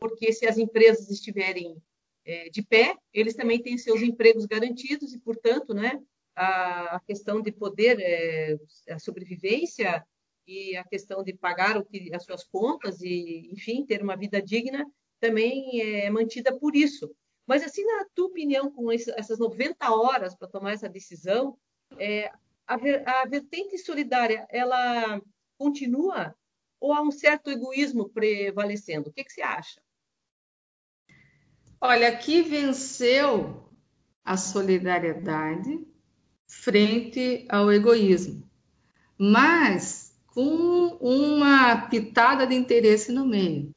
porque 0.00 0.32
se 0.32 0.46
as 0.46 0.56
empresas 0.56 1.10
estiverem 1.10 1.76
é, 2.24 2.48
de 2.50 2.62
pé, 2.62 2.96
eles 3.12 3.34
também 3.34 3.60
têm 3.60 3.76
seus 3.76 4.00
empregos 4.00 4.46
garantidos 4.46 5.12
e, 5.12 5.18
portanto, 5.18 5.74
né, 5.74 6.00
a, 6.34 6.96
a 6.96 7.00
questão 7.00 7.42
de 7.42 7.52
poder, 7.52 7.98
é, 8.00 8.56
a 8.90 8.98
sobrevivência 8.98 10.04
e 10.46 10.76
a 10.76 10.84
questão 10.84 11.22
de 11.22 11.32
pagar 11.32 11.76
o 11.76 11.84
que, 11.84 12.14
as 12.14 12.24
suas 12.24 12.44
contas 12.44 13.00
e, 13.00 13.48
enfim, 13.52 13.84
ter 13.84 14.02
uma 14.02 14.16
vida 14.16 14.40
digna 14.40 14.86
também 15.20 15.80
é 15.80 16.10
mantida 16.10 16.56
por 16.56 16.74
isso. 16.74 17.14
Mas, 17.46 17.62
assim, 17.62 17.84
na 17.84 18.06
tua 18.14 18.26
opinião, 18.26 18.70
com 18.70 18.90
essas 18.90 19.38
90 19.38 19.94
horas 19.94 20.34
para 20.34 20.48
tomar 20.48 20.72
essa 20.72 20.88
decisão, 20.88 21.56
é, 21.98 22.30
a, 22.66 22.74
a 23.22 23.26
vertente 23.26 23.78
solidária, 23.78 24.46
ela 24.48 25.20
continua 25.58 26.34
ou 26.80 26.92
há 26.92 27.00
um 27.00 27.12
certo 27.12 27.50
egoísmo 27.50 28.08
prevalecendo? 28.08 29.10
O 29.10 29.12
que, 29.12 29.22
que 29.22 29.32
você 29.32 29.42
acha? 29.42 29.80
Olha, 31.84 32.10
aqui 32.10 32.42
venceu 32.42 33.66
a 34.24 34.36
solidariedade 34.36 35.84
frente 36.46 37.44
ao 37.48 37.72
egoísmo, 37.72 38.48
mas 39.18 40.14
com 40.28 40.96
uma 41.00 41.88
pitada 41.88 42.46
de 42.46 42.54
interesse 42.54 43.10
no 43.10 43.26
meio. 43.26 43.74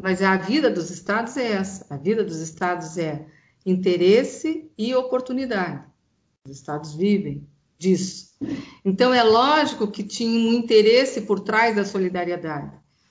Mas 0.00 0.22
a 0.22 0.36
vida 0.36 0.70
dos 0.70 0.88
estados 0.92 1.36
é 1.36 1.50
essa: 1.50 1.84
a 1.92 1.96
vida 1.96 2.22
dos 2.22 2.38
estados 2.38 2.96
é 2.96 3.26
interesse 3.66 4.70
e 4.78 4.94
oportunidade. 4.94 5.84
Os 6.46 6.56
estados 6.56 6.94
vivem 6.94 7.44
disso. 7.76 8.36
Então 8.84 9.12
é 9.12 9.24
lógico 9.24 9.90
que 9.90 10.04
tinha 10.04 10.48
um 10.48 10.52
interesse 10.52 11.22
por 11.22 11.40
trás 11.40 11.74
da 11.74 11.84
solidariedade. 11.84 12.70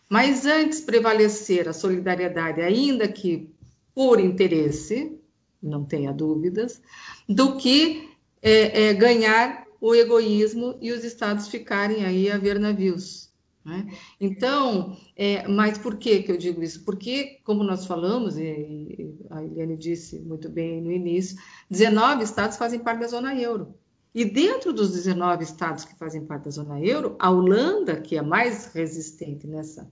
Mas 0.09 0.45
antes 0.45 0.79
prevalecer 0.79 1.67
a 1.67 1.73
solidariedade, 1.73 2.61
ainda 2.61 3.09
que 3.09 3.50
por 3.93 4.19
interesse, 4.19 5.19
não 5.61 5.83
tenha 5.83 6.11
dúvidas, 6.11 6.81
do 7.27 7.57
que 7.57 8.09
é, 8.41 8.89
é, 8.89 8.93
ganhar 8.93 9.65
o 9.79 9.95
egoísmo 9.95 10.77
e 10.81 10.91
os 10.91 11.03
estados 11.03 11.47
ficarem 11.47 12.05
aí 12.05 12.29
a 12.29 12.37
ver 12.37 12.59
navios. 12.59 13.31
Né? 13.63 13.87
Então, 14.19 14.97
é, 15.15 15.47
mas 15.47 15.77
por 15.77 15.97
que, 15.97 16.23
que 16.23 16.31
eu 16.31 16.37
digo 16.37 16.63
isso? 16.63 16.83
Porque, 16.83 17.39
como 17.43 17.63
nós 17.63 17.85
falamos, 17.85 18.37
e 18.37 19.15
a 19.29 19.43
Eliane 19.43 19.77
disse 19.77 20.19
muito 20.19 20.49
bem 20.49 20.81
no 20.81 20.91
início, 20.91 21.37
19 21.69 22.23
estados 22.23 22.57
fazem 22.57 22.79
parte 22.79 23.01
da 23.01 23.07
zona 23.07 23.35
euro. 23.35 23.75
E 24.13 24.25
dentro 24.25 24.73
dos 24.73 24.91
19 24.91 25.43
estados 25.43 25.85
que 25.85 25.95
fazem 25.95 26.25
parte 26.25 26.45
da 26.45 26.51
zona 26.51 26.81
euro, 26.81 27.15
a 27.17 27.31
Holanda, 27.31 28.01
que 28.01 28.17
é 28.17 28.21
mais 28.21 28.65
resistente 28.73 29.47
nessa 29.47 29.89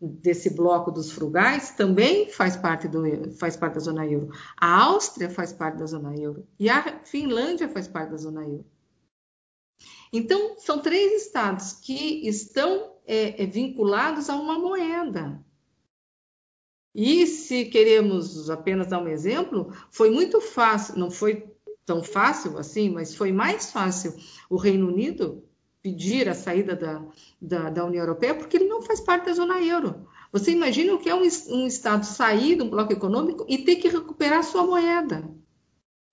desse 0.00 0.50
bloco 0.50 0.90
dos 0.90 1.10
frugais, 1.10 1.70
também 1.70 2.30
faz 2.30 2.56
parte, 2.56 2.86
do, 2.86 3.32
faz 3.32 3.56
parte 3.56 3.74
da 3.74 3.80
zona 3.80 4.06
euro. 4.06 4.30
A 4.56 4.84
Áustria 4.84 5.28
faz 5.28 5.52
parte 5.52 5.78
da 5.78 5.86
zona 5.86 6.14
euro. 6.16 6.46
E 6.58 6.70
a 6.70 7.00
Finlândia 7.04 7.68
faz 7.68 7.88
parte 7.88 8.10
da 8.10 8.16
zona 8.16 8.42
euro. 8.42 8.64
Então, 10.12 10.58
são 10.58 10.80
três 10.80 11.22
estados 11.22 11.72
que 11.72 12.26
estão 12.26 12.94
é, 13.06 13.42
é, 13.42 13.46
vinculados 13.46 14.30
a 14.30 14.36
uma 14.36 14.58
moeda. 14.58 15.44
E 16.94 17.26
se 17.26 17.66
queremos 17.66 18.48
apenas 18.50 18.88
dar 18.88 19.02
um 19.02 19.08
exemplo, 19.08 19.72
foi 19.90 20.10
muito 20.10 20.40
fácil, 20.40 20.98
não 20.98 21.10
foi 21.10 21.46
tão 21.84 22.02
fácil 22.02 22.58
assim, 22.58 22.90
mas 22.90 23.14
foi 23.14 23.32
mais 23.32 23.70
fácil 23.70 24.14
o 24.48 24.56
Reino 24.56 24.88
Unido 24.88 25.47
pedir 25.88 26.28
a 26.28 26.34
saída 26.34 26.76
da, 26.76 27.02
da, 27.40 27.70
da, 27.70 27.84
União 27.84 28.02
Europeia 28.02 28.34
porque 28.34 28.58
ele 28.58 28.68
não 28.68 28.82
faz 28.82 29.00
parte 29.00 29.26
da 29.26 29.32
zona 29.32 29.58
euro. 29.60 30.06
Você 30.30 30.50
imagina 30.50 30.92
o 30.92 30.98
que 30.98 31.08
é 31.08 31.14
um, 31.14 31.22
um 31.48 31.66
Estado 31.66 32.04
sair 32.04 32.56
do 32.56 32.66
bloco 32.66 32.92
econômico 32.92 33.46
e 33.48 33.58
ter 33.58 33.76
que 33.76 33.88
recuperar 33.88 34.44
sua 34.44 34.66
moeda 34.66 35.26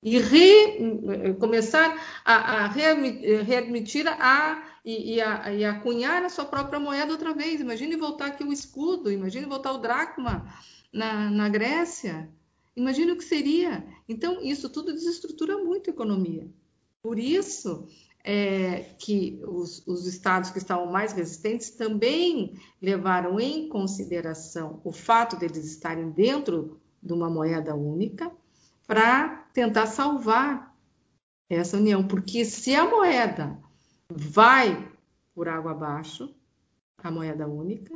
e 0.02 0.18
re, 0.20 1.34
começar 1.40 2.00
a, 2.24 2.36
a 2.36 2.68
readmitir 2.68 4.08
a, 4.08 4.64
e, 4.86 5.16
e, 5.16 5.22
a, 5.22 5.54
e 5.54 5.80
cunhar 5.82 6.24
a 6.24 6.30
sua 6.30 6.46
própria 6.46 6.80
moeda 6.80 7.12
outra 7.12 7.34
vez. 7.34 7.60
Imagine 7.60 7.98
voltar 7.98 8.28
aqui 8.28 8.44
o 8.44 8.54
escudo, 8.54 9.12
imagine 9.12 9.46
voltar 9.46 9.74
o 9.74 9.80
dracma 9.80 10.48
na, 10.94 11.30
na 11.30 11.50
Grécia. 11.50 12.30
Imagina 12.76 13.14
o 13.14 13.18
que 13.18 13.24
seria. 13.24 13.86
Então, 14.08 14.42
isso 14.42 14.70
tudo 14.70 14.94
desestrutura 14.94 15.58
muito 15.58 15.90
a 15.90 15.94
economia. 15.94 16.48
Por 17.02 17.20
isso 17.20 17.88
é, 18.28 18.96
que 18.98 19.40
os, 19.48 19.86
os, 19.86 20.08
estados 20.08 20.50
que 20.50 20.58
estavam 20.58 20.92
mais 20.92 21.14
resistentes 21.14 21.70
também 21.70 22.60
levaram 22.82 23.40
em 23.40 23.70
consideração 23.70 24.82
o 24.84 24.92
fato 24.92 25.36
deles 25.36 25.64
estarem 25.64 26.10
dentro 26.10 26.82
de 27.04 27.14
uma 27.14 27.30
moeda 27.30 27.76
única 27.76 28.32
para 28.88 29.48
tentar 29.54 29.86
salvar 29.86 30.76
essa 31.48 31.78
união. 31.78 32.08
Porque 32.08 32.44
se 32.44 32.74
a 32.74 32.90
moeda 32.90 33.60
vai 34.10 34.92
por 35.36 35.48
água 35.48 35.72
abaixo, 35.72 36.36
a 36.98 37.12
moeda 37.12 37.48
única, 37.48 37.94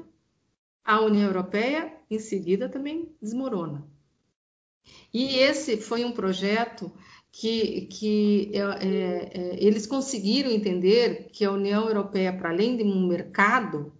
a 0.86 1.02
União 1.02 1.26
Europeia 1.26 1.92
em 2.08 2.20
seguida 2.20 2.70
também 2.70 3.12
desmorona. 3.20 3.84
E 5.12 5.38
esse 5.38 5.78
foi 5.78 6.06
um 6.06 6.12
projeto 6.12 6.92
que, 7.32 7.82
que 7.88 8.52
é, 8.54 8.60
é, 8.60 9.63
eles 9.63 9.86
conseguiram 9.86 10.50
entender 10.50 11.30
que 11.32 11.46
a 11.46 11.52
União 11.52 11.88
Europeia, 11.88 12.36
para 12.36 12.50
além 12.50 12.78
de 12.78 12.84
um 12.84 13.08
mercado 13.08 13.94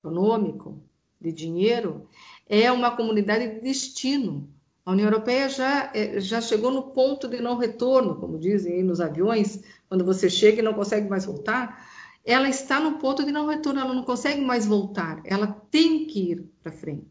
econômico, 0.00 0.82
de 1.20 1.32
dinheiro, 1.32 2.08
é 2.46 2.70
uma 2.70 2.94
comunidade 2.94 3.54
de 3.54 3.60
destino. 3.60 4.48
A 4.84 4.92
União 4.92 5.08
Europeia 5.08 5.48
já, 5.48 5.90
é, 5.94 6.20
já 6.20 6.40
chegou 6.40 6.70
no 6.70 6.90
ponto 6.90 7.26
de 7.26 7.40
não 7.40 7.56
retorno, 7.56 8.16
como 8.16 8.38
dizem 8.38 8.82
nos 8.84 9.00
aviões, 9.00 9.62
quando 9.88 10.04
você 10.04 10.30
chega 10.30 10.60
e 10.60 10.64
não 10.64 10.74
consegue 10.74 11.08
mais 11.08 11.24
voltar. 11.24 11.90
Ela 12.24 12.48
está 12.48 12.80
no 12.80 12.98
ponto 12.98 13.24
de 13.24 13.32
não 13.32 13.46
retorno, 13.46 13.80
ela 13.80 13.94
não 13.94 14.02
consegue 14.02 14.40
mais 14.40 14.66
voltar, 14.66 15.20
ela 15.24 15.46
tem 15.70 16.06
que 16.06 16.32
ir 16.32 16.44
para 16.62 16.72
frente. 16.72 17.06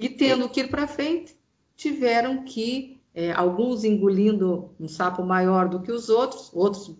E 0.00 0.08
tendo 0.08 0.48
que 0.48 0.60
ir 0.60 0.70
para 0.70 0.86
frente, 0.86 1.36
tiveram 1.76 2.44
que, 2.44 2.99
é, 3.14 3.32
alguns 3.32 3.84
engolindo 3.84 4.74
um 4.78 4.88
sapo 4.88 5.22
maior 5.22 5.68
do 5.68 5.80
que 5.80 5.90
os 5.90 6.08
outros, 6.08 6.50
outros 6.52 6.96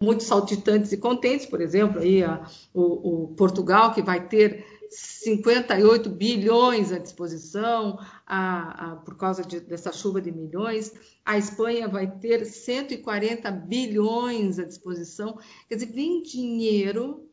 muito 0.00 0.22
saltitantes 0.22 0.92
e 0.92 0.96
contentes, 0.96 1.46
por 1.46 1.60
exemplo, 1.60 2.00
aí 2.00 2.22
a, 2.22 2.46
o, 2.72 3.24
o, 3.24 3.28
Portugal, 3.34 3.92
que 3.92 4.02
vai 4.02 4.26
ter 4.26 4.64
58 4.90 6.10
bilhões 6.10 6.92
à 6.92 6.98
disposição 6.98 7.98
a, 8.26 8.92
a, 8.92 8.96
por 8.96 9.16
causa 9.16 9.42
de, 9.42 9.60
dessa 9.60 9.92
chuva 9.92 10.20
de 10.20 10.32
milhões, 10.32 10.92
a 11.24 11.38
Espanha 11.38 11.88
vai 11.88 12.10
ter 12.10 12.44
140 12.44 13.50
bilhões 13.50 14.58
à 14.58 14.64
disposição, 14.64 15.38
quer 15.68 15.76
dizer, 15.76 15.92
vem 15.92 16.22
dinheiro, 16.22 17.28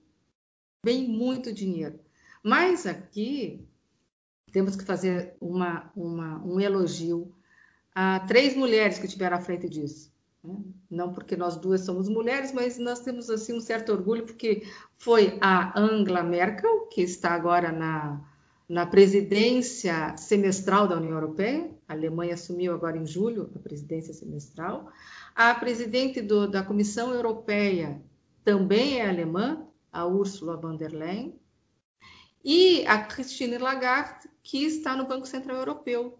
vem 0.84 1.08
muito 1.08 1.54
dinheiro. 1.54 2.00
Mas 2.44 2.86
aqui 2.86 3.68
temos 4.52 4.76
que 4.76 4.86
fazer 4.86 5.36
uma, 5.40 5.92
uma, 5.96 6.44
um 6.46 6.60
elogio 6.60 7.34
a 7.94 8.20
três 8.22 8.56
mulheres 8.56 9.00
que 9.00 9.06
estiveram 9.06 9.38
à 9.38 9.42
frente 9.42 9.68
disso. 9.68 10.12
Né? 10.44 10.56
Não 10.90 11.12
porque 11.12 11.36
nós 11.36 11.58
duas 11.58 11.82
somos 11.82 12.08
mulheres, 12.08 12.52
mas 12.52 12.78
nós 12.78 13.00
temos 13.00 13.30
assim 13.30 13.54
um 13.54 13.60
certo 13.60 13.92
orgulho 13.92 14.26
porque 14.26 14.64
foi 14.98 15.38
a 15.42 15.78
Angela 15.80 16.24
Merkel 16.24 16.88
que 16.88 17.02
está 17.02 17.32
agora 17.32 17.72
na, 17.72 18.22
na 18.68 18.86
presidência 18.86 20.16
semestral 20.18 20.88
da 20.88 20.98
União 20.98 21.14
Europeia. 21.14 21.70
A 21.88 21.94
Alemanha 21.94 22.36
assumiu 22.36 22.74
agora 22.74 22.98
em 22.98 23.06
julho 23.06 23.50
a 23.56 23.60
presidência 23.60 24.14
semestral. 24.14 24.92
A 25.36 25.54
presidente 25.56 26.22
do, 26.22 26.48
da 26.48 26.64
Comissão 26.64 27.14
Europeia 27.14 28.02
também 28.44 29.00
é 29.00 29.08
alemã, 29.08 29.66
a 29.92 30.06
Ursula 30.06 30.56
von 30.58 30.76
der 30.76 30.92
Leyen. 30.92 31.40
E 32.44 32.86
a 32.88 33.04
Christine 33.04 33.58
Lagarde, 33.58 34.30
que 34.42 34.64
está 34.64 34.96
no 34.96 35.08
Banco 35.08 35.28
Central 35.28 35.58
Europeu, 35.58 36.18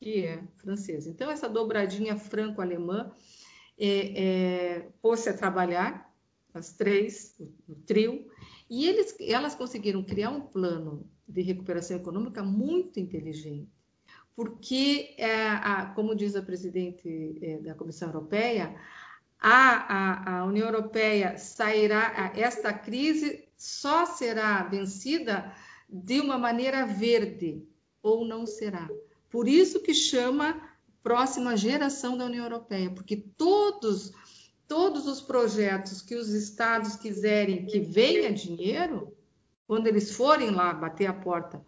que 0.00 0.24
é 0.24 0.42
francesa. 0.56 1.10
Então, 1.10 1.30
essa 1.30 1.48
dobradinha 1.48 2.16
franco-alemã 2.16 3.12
é, 3.78 4.22
é, 4.78 4.88
pôs-se 5.02 5.28
a 5.28 5.36
trabalhar, 5.36 6.10
as 6.54 6.72
três, 6.72 7.36
o, 7.38 7.72
o 7.72 7.74
trio, 7.86 8.26
e 8.68 8.88
eles, 8.88 9.14
elas 9.20 9.54
conseguiram 9.54 10.02
criar 10.02 10.30
um 10.30 10.40
plano 10.40 11.06
de 11.28 11.42
recuperação 11.42 11.96
econômica 11.96 12.42
muito 12.42 12.98
inteligente, 12.98 13.70
porque, 14.34 15.14
é, 15.18 15.48
a, 15.48 15.92
como 15.94 16.14
diz 16.14 16.34
a 16.34 16.42
presidente 16.42 17.38
é, 17.42 17.58
da 17.58 17.74
Comissão 17.74 18.08
Europeia, 18.08 18.74
a, 19.38 20.38
a, 20.38 20.38
a, 20.38 20.44
União 20.44 20.66
Europeia 20.66 21.36
sairá, 21.36 22.32
esta 22.34 22.72
crise 22.72 23.48
só 23.56 24.06
será 24.06 24.62
vencida 24.62 25.54
de 25.88 26.20
uma 26.20 26.38
maneira 26.38 26.86
verde, 26.86 27.62
ou 28.02 28.24
não 28.24 28.46
será. 28.46 28.88
Por 29.30 29.48
isso 29.48 29.80
que 29.80 29.94
chama 29.94 30.60
próxima 31.02 31.56
geração 31.56 32.16
da 32.16 32.26
União 32.26 32.44
Europeia, 32.44 32.90
porque 32.90 33.16
todos 33.16 34.12
todos 34.70 35.08
os 35.08 35.20
projetos 35.20 36.00
que 36.00 36.14
os 36.14 36.28
estados 36.28 36.94
quiserem 36.94 37.66
que 37.66 37.80
venha 37.80 38.32
dinheiro, 38.32 39.12
quando 39.66 39.88
eles 39.88 40.12
forem 40.12 40.50
lá 40.50 40.72
bater 40.72 41.06
a 41.06 41.12
porta 41.12 41.60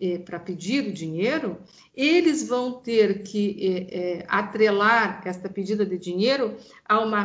eh, 0.00 0.18
para 0.20 0.40
pedir 0.40 0.88
o 0.88 0.92
dinheiro, 0.92 1.60
eles 1.94 2.48
vão 2.48 2.80
ter 2.80 3.22
que 3.24 3.58
eh, 3.60 4.20
eh, 4.20 4.26
atrelar 4.26 5.20
esta 5.26 5.50
pedida 5.50 5.84
de 5.84 5.98
dinheiro 5.98 6.56
a 6.86 6.98
uma 7.00 7.24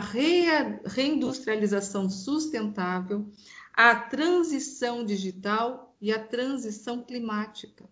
reindustrialização 0.85 2.09
sustentável, 2.09 3.25
à 3.73 3.95
transição 3.95 5.05
digital 5.05 5.95
e 6.01 6.11
à 6.11 6.19
transição 6.19 7.01
climática. 7.01 7.85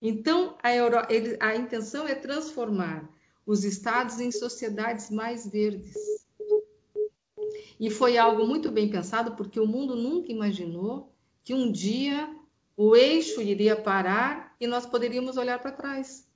Então, 0.00 0.56
a, 0.62 0.74
Euro, 0.74 0.96
a 1.40 1.56
intenção 1.56 2.06
é 2.06 2.14
transformar 2.14 3.08
os 3.46 3.64
estados 3.64 4.20
em 4.20 4.30
sociedades 4.30 5.10
mais 5.10 5.46
verdes. 5.46 5.94
E 7.78 7.90
foi 7.90 8.18
algo 8.18 8.46
muito 8.46 8.70
bem 8.70 8.90
pensado, 8.90 9.36
porque 9.36 9.60
o 9.60 9.66
mundo 9.66 9.94
nunca 9.94 10.32
imaginou 10.32 11.12
que 11.44 11.54
um 11.54 11.70
dia 11.70 12.34
o 12.76 12.96
eixo 12.96 13.40
iria 13.40 13.76
parar 13.76 14.54
e 14.60 14.66
nós 14.66 14.84
poderíamos 14.84 15.36
olhar 15.36 15.58
para 15.60 15.72
trás 15.72 16.26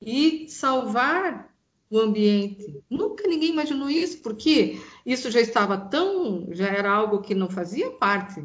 e 0.00 0.48
salvar 0.48 1.54
o 1.90 1.98
ambiente. 1.98 2.82
Nunca 2.88 3.26
ninguém 3.26 3.50
imaginou 3.50 3.90
isso, 3.90 4.18
porque 4.22 4.80
isso 5.04 5.30
já 5.30 5.40
estava 5.40 5.76
tão, 5.76 6.48
já 6.52 6.68
era 6.68 6.90
algo 6.90 7.20
que 7.20 7.34
não 7.34 7.50
fazia 7.50 7.90
parte 7.90 8.42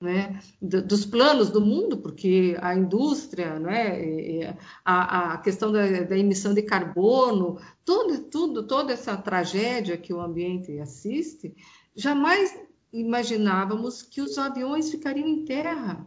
né, 0.00 0.40
dos 0.62 1.04
planos 1.04 1.50
do 1.50 1.60
mundo, 1.60 1.98
porque 1.98 2.56
a 2.62 2.74
indústria, 2.74 3.58
né, 3.58 4.56
a, 4.82 5.34
a 5.34 5.38
questão 5.38 5.70
da, 5.70 6.04
da, 6.04 6.16
emissão 6.16 6.54
de 6.54 6.62
carbono, 6.62 7.58
tudo, 7.84 8.18
tudo, 8.24 8.66
toda 8.66 8.94
essa 8.94 9.14
tragédia 9.16 9.98
que 9.98 10.14
o 10.14 10.20
ambiente 10.20 10.78
assiste, 10.80 11.54
jamais 11.94 12.58
imaginávamos 12.90 14.02
que 14.02 14.22
os 14.22 14.38
aviões 14.38 14.90
ficariam 14.90 15.28
em 15.28 15.44
terra, 15.44 16.06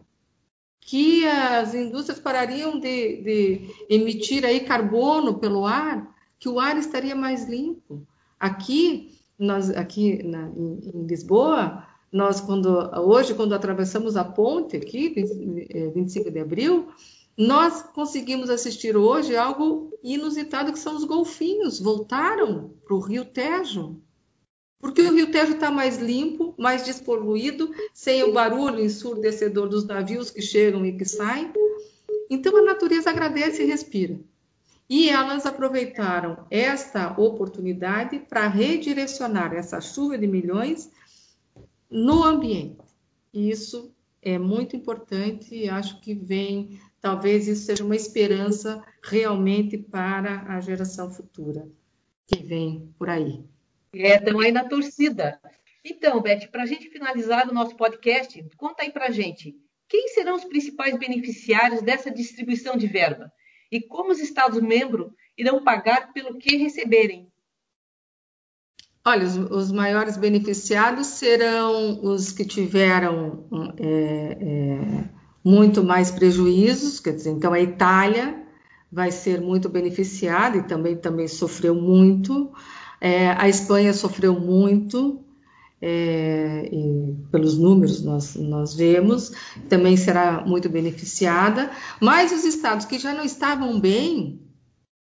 que 0.80 1.24
as 1.26 1.72
indústrias 1.72 2.18
parariam 2.18 2.78
de, 2.78 3.22
de 3.22 3.74
emitir 3.88 4.44
aí 4.44 4.60
carbono 4.60 5.38
pelo 5.38 5.64
ar, 5.64 6.12
que 6.38 6.48
o 6.48 6.58
ar 6.58 6.76
estaria 6.76 7.14
mais 7.14 7.48
limpo. 7.48 8.06
Aqui, 8.38 9.18
nós, 9.38 9.70
aqui 9.70 10.22
na, 10.24 10.48
em, 10.48 10.90
em 10.92 11.06
Lisboa, 11.06 11.86
nós, 12.14 12.40
quando, 12.40 12.68
hoje, 13.00 13.34
quando 13.34 13.56
atravessamos 13.56 14.16
a 14.16 14.22
ponte 14.24 14.76
aqui, 14.76 15.08
25 15.92 16.28
é, 16.28 16.30
de 16.30 16.38
abril, 16.38 16.86
nós 17.36 17.82
conseguimos 17.82 18.48
assistir 18.50 18.96
hoje 18.96 19.36
algo 19.36 19.90
inusitado, 20.00 20.72
que 20.72 20.78
são 20.78 20.94
os 20.94 21.02
golfinhos. 21.02 21.80
Voltaram 21.80 22.70
para 22.84 22.94
o 22.94 23.00
Rio 23.00 23.24
Tejo. 23.24 24.00
Porque 24.78 25.02
o 25.02 25.12
Rio 25.12 25.32
Tejo 25.32 25.54
está 25.54 25.72
mais 25.72 25.98
limpo, 25.98 26.54
mais 26.56 26.84
despoluído, 26.84 27.74
sem 27.92 28.22
o 28.22 28.32
barulho 28.32 28.78
ensurdecedor 28.78 29.68
dos 29.68 29.84
navios 29.84 30.30
que 30.30 30.40
chegam 30.40 30.86
e 30.86 30.96
que 30.96 31.04
saem. 31.04 31.52
Então 32.30 32.56
a 32.56 32.62
natureza 32.62 33.10
agradece 33.10 33.64
e 33.64 33.66
respira. 33.66 34.20
E 34.88 35.08
elas 35.08 35.46
aproveitaram 35.46 36.46
esta 36.48 37.20
oportunidade 37.20 38.20
para 38.20 38.46
redirecionar 38.46 39.52
essa 39.52 39.80
chuva 39.80 40.16
de 40.16 40.28
milhões 40.28 40.92
no 41.94 42.24
ambiente. 42.24 42.82
Isso 43.32 43.94
é 44.20 44.36
muito 44.36 44.74
importante 44.74 45.54
e 45.54 45.68
acho 45.68 46.00
que 46.00 46.12
vem, 46.12 46.80
talvez 47.00 47.46
isso 47.46 47.66
seja 47.66 47.84
uma 47.84 47.94
esperança 47.94 48.82
realmente 49.00 49.78
para 49.78 50.42
a 50.48 50.60
geração 50.60 51.12
futura 51.12 51.68
que 52.26 52.42
vem 52.42 52.92
por 52.98 53.08
aí. 53.08 53.44
É, 53.94 54.16
estão 54.16 54.40
aí 54.40 54.50
na 54.50 54.68
torcida. 54.68 55.40
Então, 55.84 56.20
Beth, 56.20 56.48
para 56.50 56.64
a 56.64 56.66
gente 56.66 56.90
finalizar 56.90 57.48
o 57.48 57.54
nosso 57.54 57.76
podcast, 57.76 58.44
conta 58.56 58.82
aí 58.82 58.90
para 58.90 59.06
a 59.06 59.10
gente, 59.10 59.54
quem 59.88 60.08
serão 60.08 60.34
os 60.34 60.44
principais 60.44 60.98
beneficiários 60.98 61.80
dessa 61.80 62.10
distribuição 62.10 62.76
de 62.76 62.88
verba? 62.88 63.30
E 63.70 63.80
como 63.80 64.10
os 64.10 64.18
Estados-membros 64.18 65.12
irão 65.38 65.62
pagar 65.62 66.12
pelo 66.12 66.38
que 66.38 66.56
receberem? 66.56 67.30
Olha, 69.06 69.26
os, 69.26 69.36
os, 69.36 69.70
maiores 69.70 70.16
beneficiados 70.16 71.06
serão 71.08 72.00
os 72.02 72.32
que 72.32 72.42
tiveram 72.42 73.44
é, 73.76 74.38
é, 74.40 75.04
muito 75.44 75.84
mais 75.84 76.10
prejuízos, 76.10 77.00
quer 77.00 77.12
dizer, 77.12 77.32
então 77.32 77.52
a 77.52 77.60
Itália 77.60 78.42
vai 78.90 79.10
ser 79.10 79.42
muito 79.42 79.68
beneficiada 79.68 80.56
e 80.56 80.62
também, 80.62 80.96
também 80.96 81.28
sofreu 81.28 81.74
muito, 81.74 82.50
é, 82.98 83.32
a 83.32 83.46
Espanha 83.46 83.92
sofreu 83.92 84.40
muito, 84.40 85.20
é, 85.82 86.70
pelos 87.30 87.58
números 87.58 88.02
nós, 88.02 88.36
nós 88.36 88.74
vemos, 88.74 89.32
também 89.68 89.98
será 89.98 90.42
muito 90.46 90.70
beneficiada, 90.70 91.70
mas 92.00 92.32
os 92.32 92.42
estados 92.44 92.86
que 92.86 92.98
já 92.98 93.12
não 93.12 93.22
estavam 93.22 93.78
bem, 93.78 94.40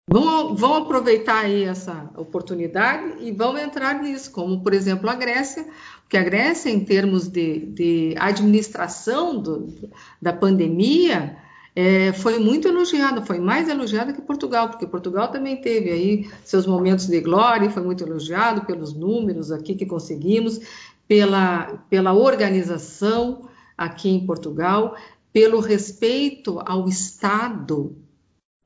Vão, 0.07 0.55
vão 0.55 0.75
aproveitar 0.75 1.45
aí 1.45 1.65
essa 1.65 2.11
oportunidade 2.17 3.25
e 3.25 3.33
vão 3.33 3.57
entrar 3.57 4.03
nisso, 4.03 4.31
como 4.31 4.63
por 4.63 4.75
exemplo 4.75 5.09
a 5.09 5.15
Grécia, 5.15 5.67
porque 6.03 6.19
a 6.19 6.23
Grécia, 6.23 6.69
em 6.69 6.85
termos 6.85 7.27
de, 7.27 7.61
de 7.67 8.15
administração 8.19 9.41
do, 9.41 9.73
da 10.21 10.33
pandemia, 10.33 11.39
é, 11.75 12.13
foi 12.13 12.39
muito 12.39 12.69
elogiada, 12.69 13.23
foi 13.23 13.41
mais 13.41 13.69
elogiada 13.69 14.13
que 14.13 14.21
Portugal, 14.21 14.69
porque 14.69 14.87
Portugal 14.87 15.29
também 15.29 15.57
teve 15.57 15.91
aí 15.91 16.31
seus 16.45 16.67
momentos 16.67 17.07
de 17.07 17.21
glória, 17.21 17.71
foi 17.71 17.83
muito 17.83 18.05
elogiado 18.05 18.65
pelos 18.67 18.95
números 18.95 19.51
aqui 19.51 19.75
que 19.75 19.87
conseguimos, 19.87 20.61
pela, 21.09 21.83
pela 21.89 22.13
organização 22.13 23.49
aqui 23.77 24.11
em 24.11 24.25
Portugal, 24.25 24.97
pelo 25.33 25.59
respeito 25.59 26.61
ao 26.65 26.87
Estado 26.87 27.97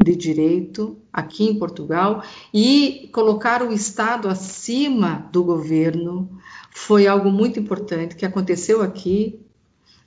de 0.02 0.14
direito 0.14 0.96
aqui 1.12 1.44
em 1.44 1.58
Portugal 1.58 2.22
e 2.54 3.10
colocar 3.12 3.62
o 3.62 3.72
Estado 3.72 4.28
acima 4.28 5.28
do 5.32 5.42
governo 5.42 6.38
foi 6.70 7.06
algo 7.06 7.30
muito 7.30 7.58
importante 7.58 8.14
que 8.14 8.24
aconteceu 8.24 8.80
aqui 8.80 9.40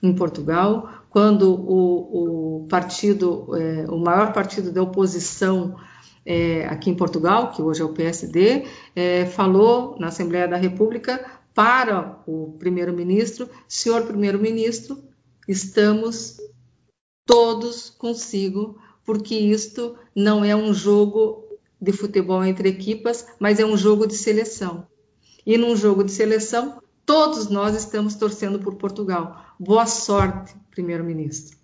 em 0.02 0.14
Portugal, 0.16 0.90
quando 1.10 1.54
o, 1.54 2.64
o 2.64 2.68
partido, 2.68 3.56
é, 3.56 3.86
o 3.90 3.98
maior 3.98 4.34
partido 4.34 4.72
da 4.72 4.82
oposição 4.82 5.76
é, 6.26 6.66
aqui 6.66 6.90
em 6.90 6.96
Portugal, 6.96 7.52
que 7.52 7.62
hoje 7.62 7.82
é 7.82 7.86
o 7.86 7.94
PSD, 7.94 8.66
é, 8.96 9.26
falou 9.26 9.96
na 10.00 10.08
Assembleia 10.08 10.48
da 10.48 10.58
República 10.58 11.24
para 11.54 12.20
o 12.26 12.56
primeiro-ministro: 12.58 13.50
senhor 13.68 14.04
primeiro-ministro, 14.04 14.98
estamos 15.48 16.38
todos 17.26 17.90
consigo 17.90 18.80
porque 19.06 19.36
isto 19.36 19.96
não 20.16 20.44
é 20.44 20.56
um 20.56 20.74
jogo 20.74 21.44
de 21.82 21.92
futebol 21.92 22.44
entre 22.44 22.70
equipas, 22.70 23.26
mas 23.40 23.60
é 23.60 23.66
um 23.66 23.76
jogo 23.76 24.06
de 24.06 24.16
seleção. 24.16 24.88
E 25.46 25.58
num 25.58 25.76
jogo 25.76 26.04
de 26.04 26.12
seleção, 26.12 26.82
todos 27.06 27.50
nós 27.50 27.76
estamos 27.76 28.16
torcendo 28.16 28.60
por 28.60 28.76
Portugal. 28.76 29.44
Boa 29.60 29.86
sorte, 29.86 30.56
primeiro-ministro. 30.70 31.58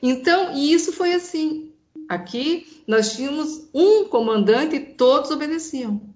Então, 0.00 0.54
e 0.54 0.72
isso 0.72 0.92
foi 0.92 1.14
assim. 1.14 1.72
Aqui 2.08 2.82
nós 2.86 3.14
tínhamos 3.14 3.68
um 3.72 4.04
comandante 4.04 4.76
e 4.76 4.80
todos 4.80 5.30
obedeciam. 5.30 6.13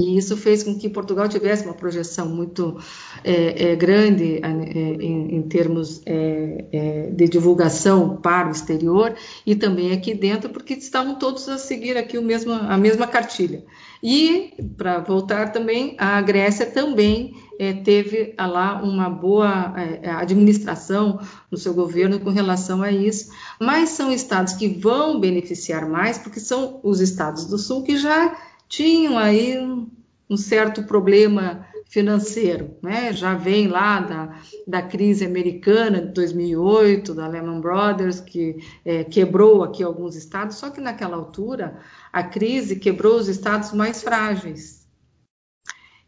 E 0.00 0.16
isso 0.16 0.36
fez 0.36 0.62
com 0.62 0.78
que 0.78 0.88
Portugal 0.88 1.28
tivesse 1.28 1.64
uma 1.64 1.74
projeção 1.74 2.28
muito 2.28 2.78
é, 3.24 3.70
é, 3.70 3.76
grande 3.76 4.40
é, 4.42 4.48
em, 4.48 5.36
em, 5.36 5.42
termos 5.42 6.00
é, 6.06 6.64
é, 6.72 7.10
de 7.10 7.28
divulgação 7.28 8.16
para 8.16 8.48
o 8.48 8.52
exterior 8.52 9.14
e 9.44 9.56
também 9.56 9.92
aqui 9.92 10.14
dentro, 10.14 10.50
porque 10.50 10.74
estavam 10.74 11.16
todos 11.16 11.48
a 11.48 11.58
seguir 11.58 11.96
aqui 11.96 12.16
o 12.16 12.22
mesmo, 12.22 12.52
a 12.52 12.76
mesma 12.76 13.06
cartilha. 13.08 13.64
E, 14.00 14.52
para 14.76 15.00
voltar 15.00 15.50
também, 15.50 15.96
a 15.98 16.20
Grécia 16.22 16.64
também 16.66 17.34
é, 17.58 17.72
teve 17.72 18.34
lá 18.38 18.80
uma 18.80 19.10
boa 19.10 19.74
administração 20.18 21.18
no 21.50 21.58
seu 21.58 21.74
governo 21.74 22.20
com 22.20 22.30
relação 22.30 22.82
a 22.82 22.92
isso, 22.92 23.32
mas 23.60 23.88
são 23.90 24.12
estados 24.12 24.52
que 24.52 24.68
vão 24.68 25.18
beneficiar 25.18 25.88
mais, 25.88 26.18
porque 26.18 26.38
são 26.38 26.78
os 26.84 27.00
estados 27.00 27.46
do 27.46 27.58
sul 27.58 27.82
que 27.82 27.96
já 27.96 28.36
tinham 28.68 29.18
aí 29.18 29.58
um, 29.58 29.90
um 30.28 30.36
certo 30.36 30.82
problema 30.82 31.66
financeiro, 31.88 32.76
né? 32.82 33.12
Já 33.14 33.34
vem 33.34 33.66
lá 33.66 34.00
da, 34.00 34.40
da 34.66 34.82
crise 34.82 35.24
americana 35.24 36.02
de 36.02 36.12
2008, 36.12 37.14
da 37.14 37.26
Lehman 37.26 37.60
Brothers, 37.60 38.20
que 38.20 38.58
é, 38.84 39.04
quebrou 39.04 39.62
aqui 39.62 39.82
alguns 39.82 40.14
estados, 40.14 40.56
só 40.56 40.68
que 40.68 40.82
naquela 40.82 41.16
altura 41.16 41.80
a 42.12 42.22
crise 42.22 42.76
quebrou 42.76 43.16
os 43.16 43.26
estados 43.26 43.72
mais 43.72 44.02
frágeis. 44.02 44.86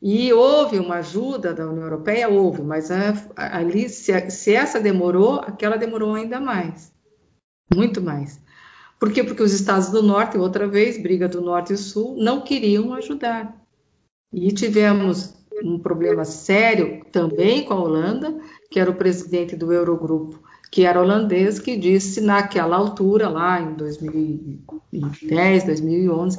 E 0.03 0.33
houve 0.33 0.79
uma 0.79 0.97
ajuda 0.97 1.53
da 1.53 1.67
União 1.67 1.85
Europeia, 1.85 2.29
houve, 2.29 2.63
mas 2.63 2.91
a, 2.91 3.15
a, 3.37 3.59
ali, 3.59 3.89
se, 3.89 4.31
se 4.31 4.55
essa 4.55 4.81
demorou, 4.81 5.41
aquela 5.41 5.77
demorou 5.77 6.15
ainda 6.15 6.41
mais, 6.41 6.93
muito 7.75 8.03
mais. 8.03 8.41
Por 9.01 9.11
quê? 9.11 9.25
Porque 9.25 9.43
os 9.43 9.55
estados 9.55 9.89
do 9.89 10.03
norte, 10.03 10.37
outra 10.37 10.69
vez, 10.69 11.03
briga 11.03 11.27
do 11.27 11.41
norte 11.41 11.73
e 11.73 11.77
sul, 11.79 12.17
não 12.19 12.43
queriam 12.43 12.93
ajudar. 12.93 13.57
E 14.31 14.53
tivemos 14.53 15.35
um 15.65 15.79
problema 15.79 16.27
sério 16.27 17.03
também 17.11 17.65
com 17.65 17.73
a 17.73 17.81
Holanda, 17.81 18.39
que 18.71 18.79
era 18.79 18.91
o 18.91 18.95
presidente 18.95 19.57
do 19.57 19.73
Eurogrupo, 19.73 20.39
que 20.71 20.85
era 20.85 21.01
holandês, 21.01 21.59
que 21.59 21.79
disse 21.79 22.21
naquela 22.21 22.77
altura, 22.77 23.31
lá 23.31 23.63
em 23.63 23.73
2010, 23.73 25.65
2011, 25.65 26.39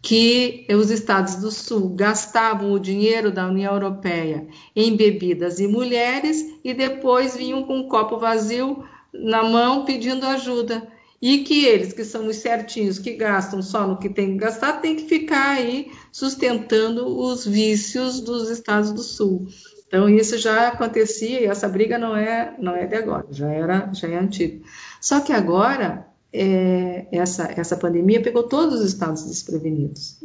que 0.00 0.66
os 0.70 0.90
estados 0.90 1.36
do 1.36 1.50
Sul 1.50 1.90
gastavam 1.90 2.72
o 2.72 2.80
dinheiro 2.80 3.30
da 3.30 3.46
União 3.46 3.74
Europeia 3.74 4.48
em 4.74 4.96
bebidas 4.96 5.60
e 5.60 5.68
mulheres 5.68 6.42
e 6.64 6.72
depois 6.72 7.36
vinham 7.36 7.62
com 7.64 7.80
um 7.80 7.88
copo 7.88 8.18
vazio 8.18 8.82
na 9.12 9.42
mão 9.42 9.84
pedindo 9.84 10.24
ajuda 10.24 10.88
e 11.20 11.38
que 11.44 11.66
eles, 11.66 11.92
que 11.92 12.04
são 12.04 12.26
os 12.26 12.36
certinhos, 12.36 12.98
que 12.98 13.12
gastam 13.12 13.60
só 13.60 13.86
no 13.86 13.98
que 13.98 14.08
tem 14.08 14.32
que 14.32 14.38
gastar, 14.38 14.80
tem 14.80 14.96
que 14.96 15.04
ficar 15.04 15.50
aí 15.50 15.90
sustentando 16.10 17.06
os 17.06 17.46
vícios 17.46 18.20
dos 18.20 18.48
estados 18.48 18.90
do 18.90 19.02
sul. 19.02 19.46
Então 19.86 20.08
isso 20.08 20.38
já 20.38 20.68
acontecia 20.68 21.40
e 21.40 21.46
essa 21.46 21.68
briga 21.68 21.98
não 21.98 22.16
é 22.16 22.54
não 22.58 22.74
é 22.74 22.86
de 22.86 22.94
agora, 22.94 23.26
já 23.30 23.48
era 23.48 23.92
já 23.92 24.08
é 24.08 24.16
antiga. 24.16 24.64
Só 25.00 25.20
que 25.20 25.32
agora 25.32 26.06
é, 26.32 27.06
essa 27.12 27.52
essa 27.56 27.76
pandemia 27.76 28.22
pegou 28.22 28.44
todos 28.44 28.80
os 28.80 28.86
estados 28.86 29.24
desprevenidos. 29.24 30.18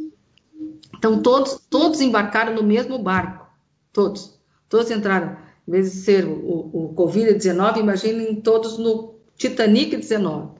Então 0.96 1.20
todos 1.20 1.60
todos 1.68 2.00
embarcaram 2.00 2.54
no 2.54 2.62
mesmo 2.62 2.98
barco, 2.98 3.46
todos 3.92 4.38
todos 4.68 4.90
entraram. 4.90 5.36
Em 5.66 5.72
vez 5.72 5.90
de 5.90 5.96
ser 5.96 6.24
o, 6.24 6.30
o, 6.30 6.92
o 6.92 6.94
Covid-19, 6.94 7.78
imaginem 7.78 8.36
todos 8.36 8.78
no 8.78 9.16
Titanic 9.36 9.96
19. 9.96 10.56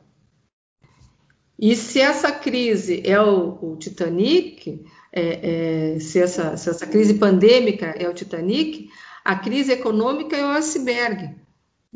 E 1.58 1.74
se 1.74 2.00
essa 2.00 2.30
crise 2.30 3.02
é 3.04 3.20
o, 3.20 3.72
o 3.72 3.76
Titanic, 3.76 4.84
é, 5.12 5.94
é, 5.94 5.98
se, 5.98 6.20
essa, 6.20 6.56
se 6.56 6.68
essa 6.68 6.86
crise 6.86 7.14
pandêmica 7.14 7.86
é 7.86 8.08
o 8.08 8.14
Titanic, 8.14 8.90
a 9.24 9.34
crise 9.36 9.72
econômica 9.72 10.36
é 10.36 10.44
o 10.44 10.50
iceberg. 10.50 11.34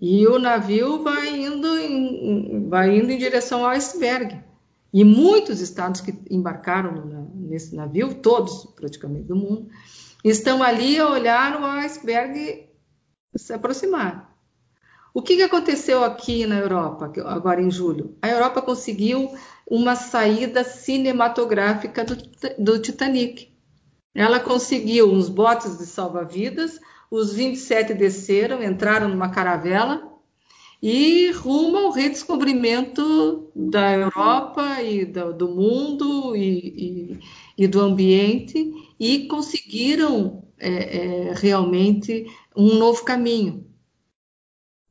E 0.01 0.27
o 0.27 0.39
navio 0.39 1.03
vai 1.03 1.29
indo 1.29 1.79
em, 1.79 2.69
vai 2.69 2.97
indo 2.97 3.11
em 3.13 3.19
direção 3.19 3.65
ao 3.65 3.71
iceberg. 3.71 4.43
E 4.93 5.05
muitos 5.05 5.61
estados 5.61 6.01
que 6.01 6.15
embarcaram 6.31 7.31
nesse 7.35 7.77
navio, 7.77 8.15
todos 8.15 8.65
praticamente 8.75 9.27
do 9.27 9.37
mundo, 9.37 9.69
estão 10.25 10.63
ali 10.63 10.99
a 10.99 11.09
olhar 11.09 11.61
o 11.61 11.65
iceberg 11.65 12.67
se 13.37 13.53
aproximar. 13.53 14.30
O 15.13 15.23
que, 15.23 15.37
que 15.37 15.43
aconteceu 15.43 16.05
aqui 16.05 16.47
na 16.47 16.59
Europa, 16.59 17.13
agora 17.25 17.61
em 17.61 17.71
julho? 17.71 18.17
A 18.23 18.29
Europa 18.29 18.63
conseguiu 18.63 19.31
uma 19.69 19.97
saída 19.97 20.63
cinematográfica 20.63 22.05
do, 22.05 22.17
do 22.59 22.79
Titanic. 22.79 23.51
Ela 24.15 24.39
conseguiu 24.39 25.11
uns 25.11 25.29
botes 25.29 25.79
de 25.79 25.87
salva-vidas, 25.87 26.79
os 27.11 27.33
27 27.33 27.93
desceram, 27.95 28.63
entraram 28.63 29.09
numa 29.09 29.31
caravela 29.31 30.11
e 30.83 31.31
rumo 31.33 31.77
ao 31.77 31.91
redescobrimento 31.91 33.51
da 33.55 33.93
Europa 33.93 34.81
e 34.83 35.05
do, 35.05 35.33
do 35.33 35.49
mundo 35.49 36.35
e, 36.35 37.19
e, 37.59 37.65
e, 37.65 37.69
do 37.69 37.81
ambiente 37.81 38.73
e 38.99 39.27
conseguiram 39.27 40.45
é, 40.59 41.29
é, 41.29 41.35
realmente 41.35 42.27
um 42.57 42.77
novo 42.77 43.05
caminho. 43.05 43.70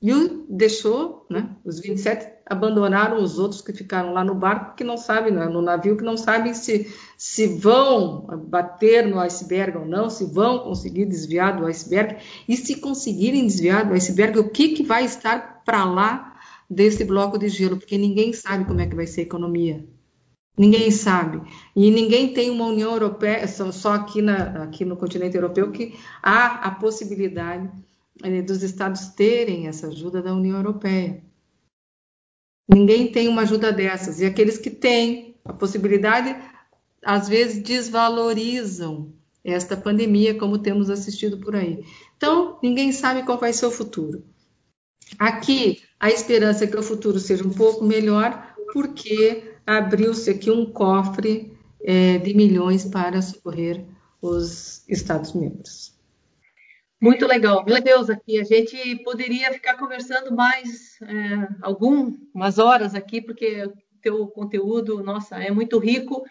E 0.02 0.14
o 0.14 0.46
deixou, 0.50 1.26
né? 1.30 1.58
Os 1.66 1.80
27 1.80 2.40
abandonaram 2.46 3.22
os 3.22 3.38
outros 3.38 3.62
que 3.62 3.74
ficaram 3.74 4.14
lá 4.14 4.24
no 4.24 4.34
barco, 4.34 4.76
que 4.76 4.84
não 4.84 4.98
sabem, 4.98 5.32
né? 5.32 5.46
no 5.46 5.62
navio, 5.62 5.98
que 5.98 6.04
não 6.04 6.16
sabem 6.16 6.54
se, 6.54 6.92
se 7.18 7.48
vão 7.48 8.26
bater 8.48 9.06
no 9.06 9.20
iceberg 9.20 9.78
ou 9.78 9.86
não, 9.86 10.10
se 10.10 10.26
vão 10.26 10.60
conseguir 10.60 11.06
desviar 11.06 11.58
do 11.58 11.66
iceberg, 11.66 12.18
e 12.48 12.56
se 12.56 12.78
conseguirem 12.78 13.46
desviar 13.46 13.86
do 13.86 13.94
iceberg, 13.94 14.40
o 14.40 14.50
que, 14.50 14.70
que 14.70 14.84
vai 14.84 15.04
estar 15.04 15.62
para 15.66 15.84
lá 15.84 16.40
desse 16.70 17.04
bloco 17.04 17.38
de 17.38 17.50
gelo? 17.50 17.78
Porque 17.78 17.98
ninguém 17.98 18.32
sabe 18.32 18.66
como 18.66 18.80
é 18.80 18.88
que 18.88 18.96
vai 18.96 19.06
ser 19.06 19.22
a 19.22 19.26
economia. 19.26 19.86
Ninguém 20.58 20.92
sabe. 20.92 21.42
E 21.76 21.92
ninguém 21.92 22.34
tem 22.34 22.50
uma 22.50 22.66
União 22.66 22.92
Europeia, 22.92 23.48
só 23.48 23.94
aqui, 23.94 24.22
na, 24.22 24.64
aqui 24.64 24.84
no 24.84 24.98
continente 24.98 25.36
europeu, 25.36 25.72
que 25.72 25.94
há 26.24 26.68
a 26.68 26.72
possibilidade 26.72 27.70
dos 28.46 28.64
estados 28.64 29.08
terem 29.10 29.68
essa 29.68 29.88
ajuda 29.88 30.22
da 30.22 30.34
União 30.34 30.58
Europeia. 30.58 31.24
Ninguém 32.68 33.12
tem 33.12 33.28
uma 33.28 33.42
ajuda 33.42 33.72
dessas. 33.72 34.20
E 34.20 34.26
aqueles 34.26 34.58
que 34.58 34.70
têm 34.70 35.36
a 35.44 35.54
possibilidade, 35.54 36.36
às 37.04 37.28
vezes 37.28 37.64
desvalorizam 37.64 39.14
esta 39.44 39.76
pandemia, 39.76 40.38
como 40.38 40.60
temos 40.60 40.90
assistido 40.90 41.40
por 41.40 41.56
aí. 41.56 41.84
Então, 42.18 42.60
ninguém 42.62 42.92
sabe 42.92 43.24
qual 43.24 43.40
vai 43.40 43.54
ser 43.54 43.66
o 43.66 43.72
futuro. 43.72 44.24
Aqui, 45.18 45.82
a 46.00 46.10
esperança 46.10 46.66
é 46.66 46.68
que 46.68 46.78
o 46.78 46.84
futuro 46.84 47.20
seja 47.20 47.46
um 47.46 47.54
pouco 47.54 47.84
melhor, 47.84 48.54
porque 48.74 49.56
abriu-se 49.66 50.30
aqui 50.30 50.52
um 50.52 50.66
cofre 50.66 51.58
é, 51.82 52.18
de 52.20 52.34
milhões 52.34 52.86
para 52.86 53.22
socorrer 53.22 53.86
os 54.22 54.88
Estados-membros. 54.88 55.99
Muito 57.02 57.26
legal. 57.26 57.64
Meu 57.66 57.82
Deus, 57.82 58.10
aqui 58.10 58.40
a 58.40 58.44
gente 58.44 59.04
poderia 59.04 59.54
ficar 59.54 59.78
conversando 59.78 60.36
mais 60.36 61.00
é, 61.02 61.48
algumas 61.62 62.60
horas 62.60 62.94
aqui, 62.94 63.22
porque 63.22 63.72
teu 64.02 64.28
conteúdo, 64.28 65.02
nossa, 65.02 65.42
é 65.42 65.50
muito 65.50 65.80
rico. 65.80 66.24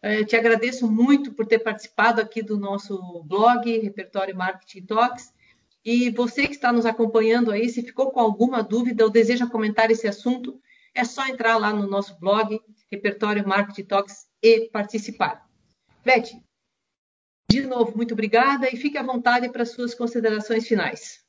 É, 0.00 0.24
te 0.24 0.36
agradeço 0.36 0.90
muito 0.90 1.32
por 1.32 1.46
ter 1.46 1.58
participado 1.58 2.20
aqui 2.20 2.40
do 2.40 2.56
nosso 2.56 3.24
blog, 3.24 3.78
Repertório 3.78 4.36
Marketing 4.36 4.86
Talks. 4.86 5.32
E 5.84 6.10
você 6.10 6.46
que 6.46 6.54
está 6.54 6.72
nos 6.72 6.86
acompanhando 6.86 7.50
aí, 7.50 7.68
se 7.68 7.82
ficou 7.82 8.12
com 8.12 8.20
alguma 8.20 8.62
dúvida 8.62 9.04
ou 9.04 9.10
deseja 9.10 9.48
comentar 9.48 9.90
esse 9.90 10.06
assunto, 10.06 10.60
é 10.94 11.04
só 11.04 11.26
entrar 11.26 11.56
lá 11.56 11.72
no 11.72 11.88
nosso 11.88 12.18
blog, 12.20 12.60
Repertório 12.90 13.46
Marketing 13.46 13.84
Talks, 13.84 14.26
e 14.40 14.68
participar. 14.70 15.46
Beth, 16.04 16.30
de 17.50 17.62
novo, 17.62 17.92
muito 17.96 18.12
obrigada 18.12 18.68
e 18.72 18.76
fique 18.76 18.98
à 18.98 19.02
vontade 19.02 19.48
para 19.48 19.64
suas 19.64 19.94
considerações 19.94 20.66
finais. 20.66 21.20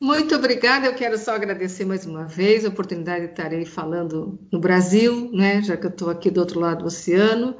Muito 0.00 0.34
obrigada, 0.36 0.86
eu 0.86 0.94
quero 0.94 1.18
só 1.18 1.34
agradecer 1.34 1.84
mais 1.84 2.06
uma 2.06 2.24
vez 2.24 2.64
a 2.64 2.68
oportunidade 2.68 3.26
de 3.26 3.30
estar 3.32 3.48
aí 3.48 3.66
falando 3.66 4.38
no 4.52 4.60
Brasil, 4.60 5.30
né, 5.32 5.60
já 5.60 5.76
que 5.76 5.86
eu 5.86 5.90
estou 5.90 6.08
aqui 6.08 6.30
do 6.30 6.38
outro 6.38 6.60
lado 6.60 6.80
do 6.80 6.86
oceano, 6.86 7.56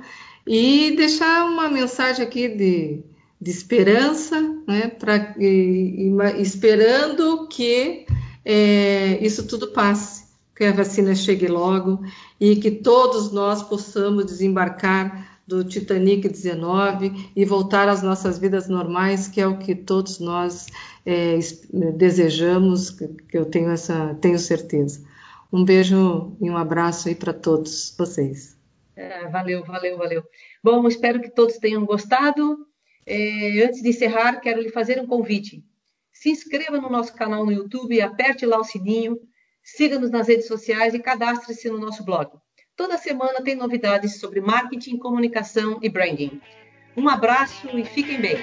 e 0.46 0.94
deixar 0.96 1.44
uma 1.46 1.68
mensagem 1.68 2.24
aqui 2.24 2.48
de, 2.48 3.02
de 3.40 3.50
esperança, 3.50 4.40
né, 4.68 4.86
pra, 4.88 5.34
e, 5.36 6.08
e, 6.08 6.40
esperando 6.40 7.48
que 7.48 8.06
é, 8.44 9.18
isso 9.20 9.46
tudo 9.48 9.72
passe, 9.72 10.28
que 10.54 10.64
a 10.64 10.72
vacina 10.72 11.14
chegue 11.16 11.48
logo 11.48 12.00
e 12.40 12.54
que 12.56 12.70
todos 12.70 13.32
nós 13.32 13.64
possamos 13.64 14.24
desembarcar 14.24 15.27
do 15.48 15.64
Titanic 15.64 16.28
19 16.28 17.32
e 17.34 17.42
voltar 17.42 17.88
às 17.88 18.02
nossas 18.02 18.38
vidas 18.38 18.68
normais, 18.68 19.28
que 19.28 19.40
é 19.40 19.46
o 19.46 19.58
que 19.58 19.74
todos 19.74 20.20
nós 20.20 20.66
é, 21.06 21.38
desejamos, 21.96 22.90
que 22.90 23.08
eu 23.32 23.46
tenho 23.46 23.70
essa 23.70 24.14
tenho 24.20 24.38
certeza. 24.38 25.02
Um 25.50 25.64
beijo 25.64 26.36
e 26.38 26.50
um 26.50 26.56
abraço 26.56 27.08
aí 27.08 27.14
para 27.14 27.32
todos 27.32 27.94
vocês. 27.96 28.58
É, 28.94 29.26
valeu, 29.28 29.64
valeu, 29.64 29.96
valeu. 29.96 30.22
Bom, 30.62 30.86
espero 30.86 31.18
que 31.18 31.30
todos 31.30 31.56
tenham 31.56 31.86
gostado. 31.86 32.66
É, 33.06 33.64
antes 33.64 33.80
de 33.80 33.88
encerrar, 33.88 34.40
quero 34.40 34.60
lhe 34.60 34.68
fazer 34.68 35.00
um 35.00 35.06
convite. 35.06 35.64
Se 36.12 36.28
inscreva 36.28 36.78
no 36.78 36.90
nosso 36.90 37.14
canal 37.14 37.46
no 37.46 37.52
YouTube, 37.52 37.98
aperte 38.02 38.44
lá 38.44 38.58
o 38.58 38.64
sininho, 38.64 39.18
siga-nos 39.62 40.10
nas 40.10 40.28
redes 40.28 40.46
sociais 40.46 40.92
e 40.92 40.98
cadastre-se 40.98 41.70
no 41.70 41.78
nosso 41.78 42.04
blog. 42.04 42.32
Toda 42.78 42.96
semana 42.96 43.42
tem 43.42 43.56
novidades 43.56 44.20
sobre 44.20 44.40
marketing, 44.40 44.98
comunicação 44.98 45.80
e 45.82 45.88
branding. 45.88 46.40
Um 46.96 47.08
abraço 47.08 47.76
e 47.76 47.84
fiquem 47.84 48.20
bem! 48.20 48.38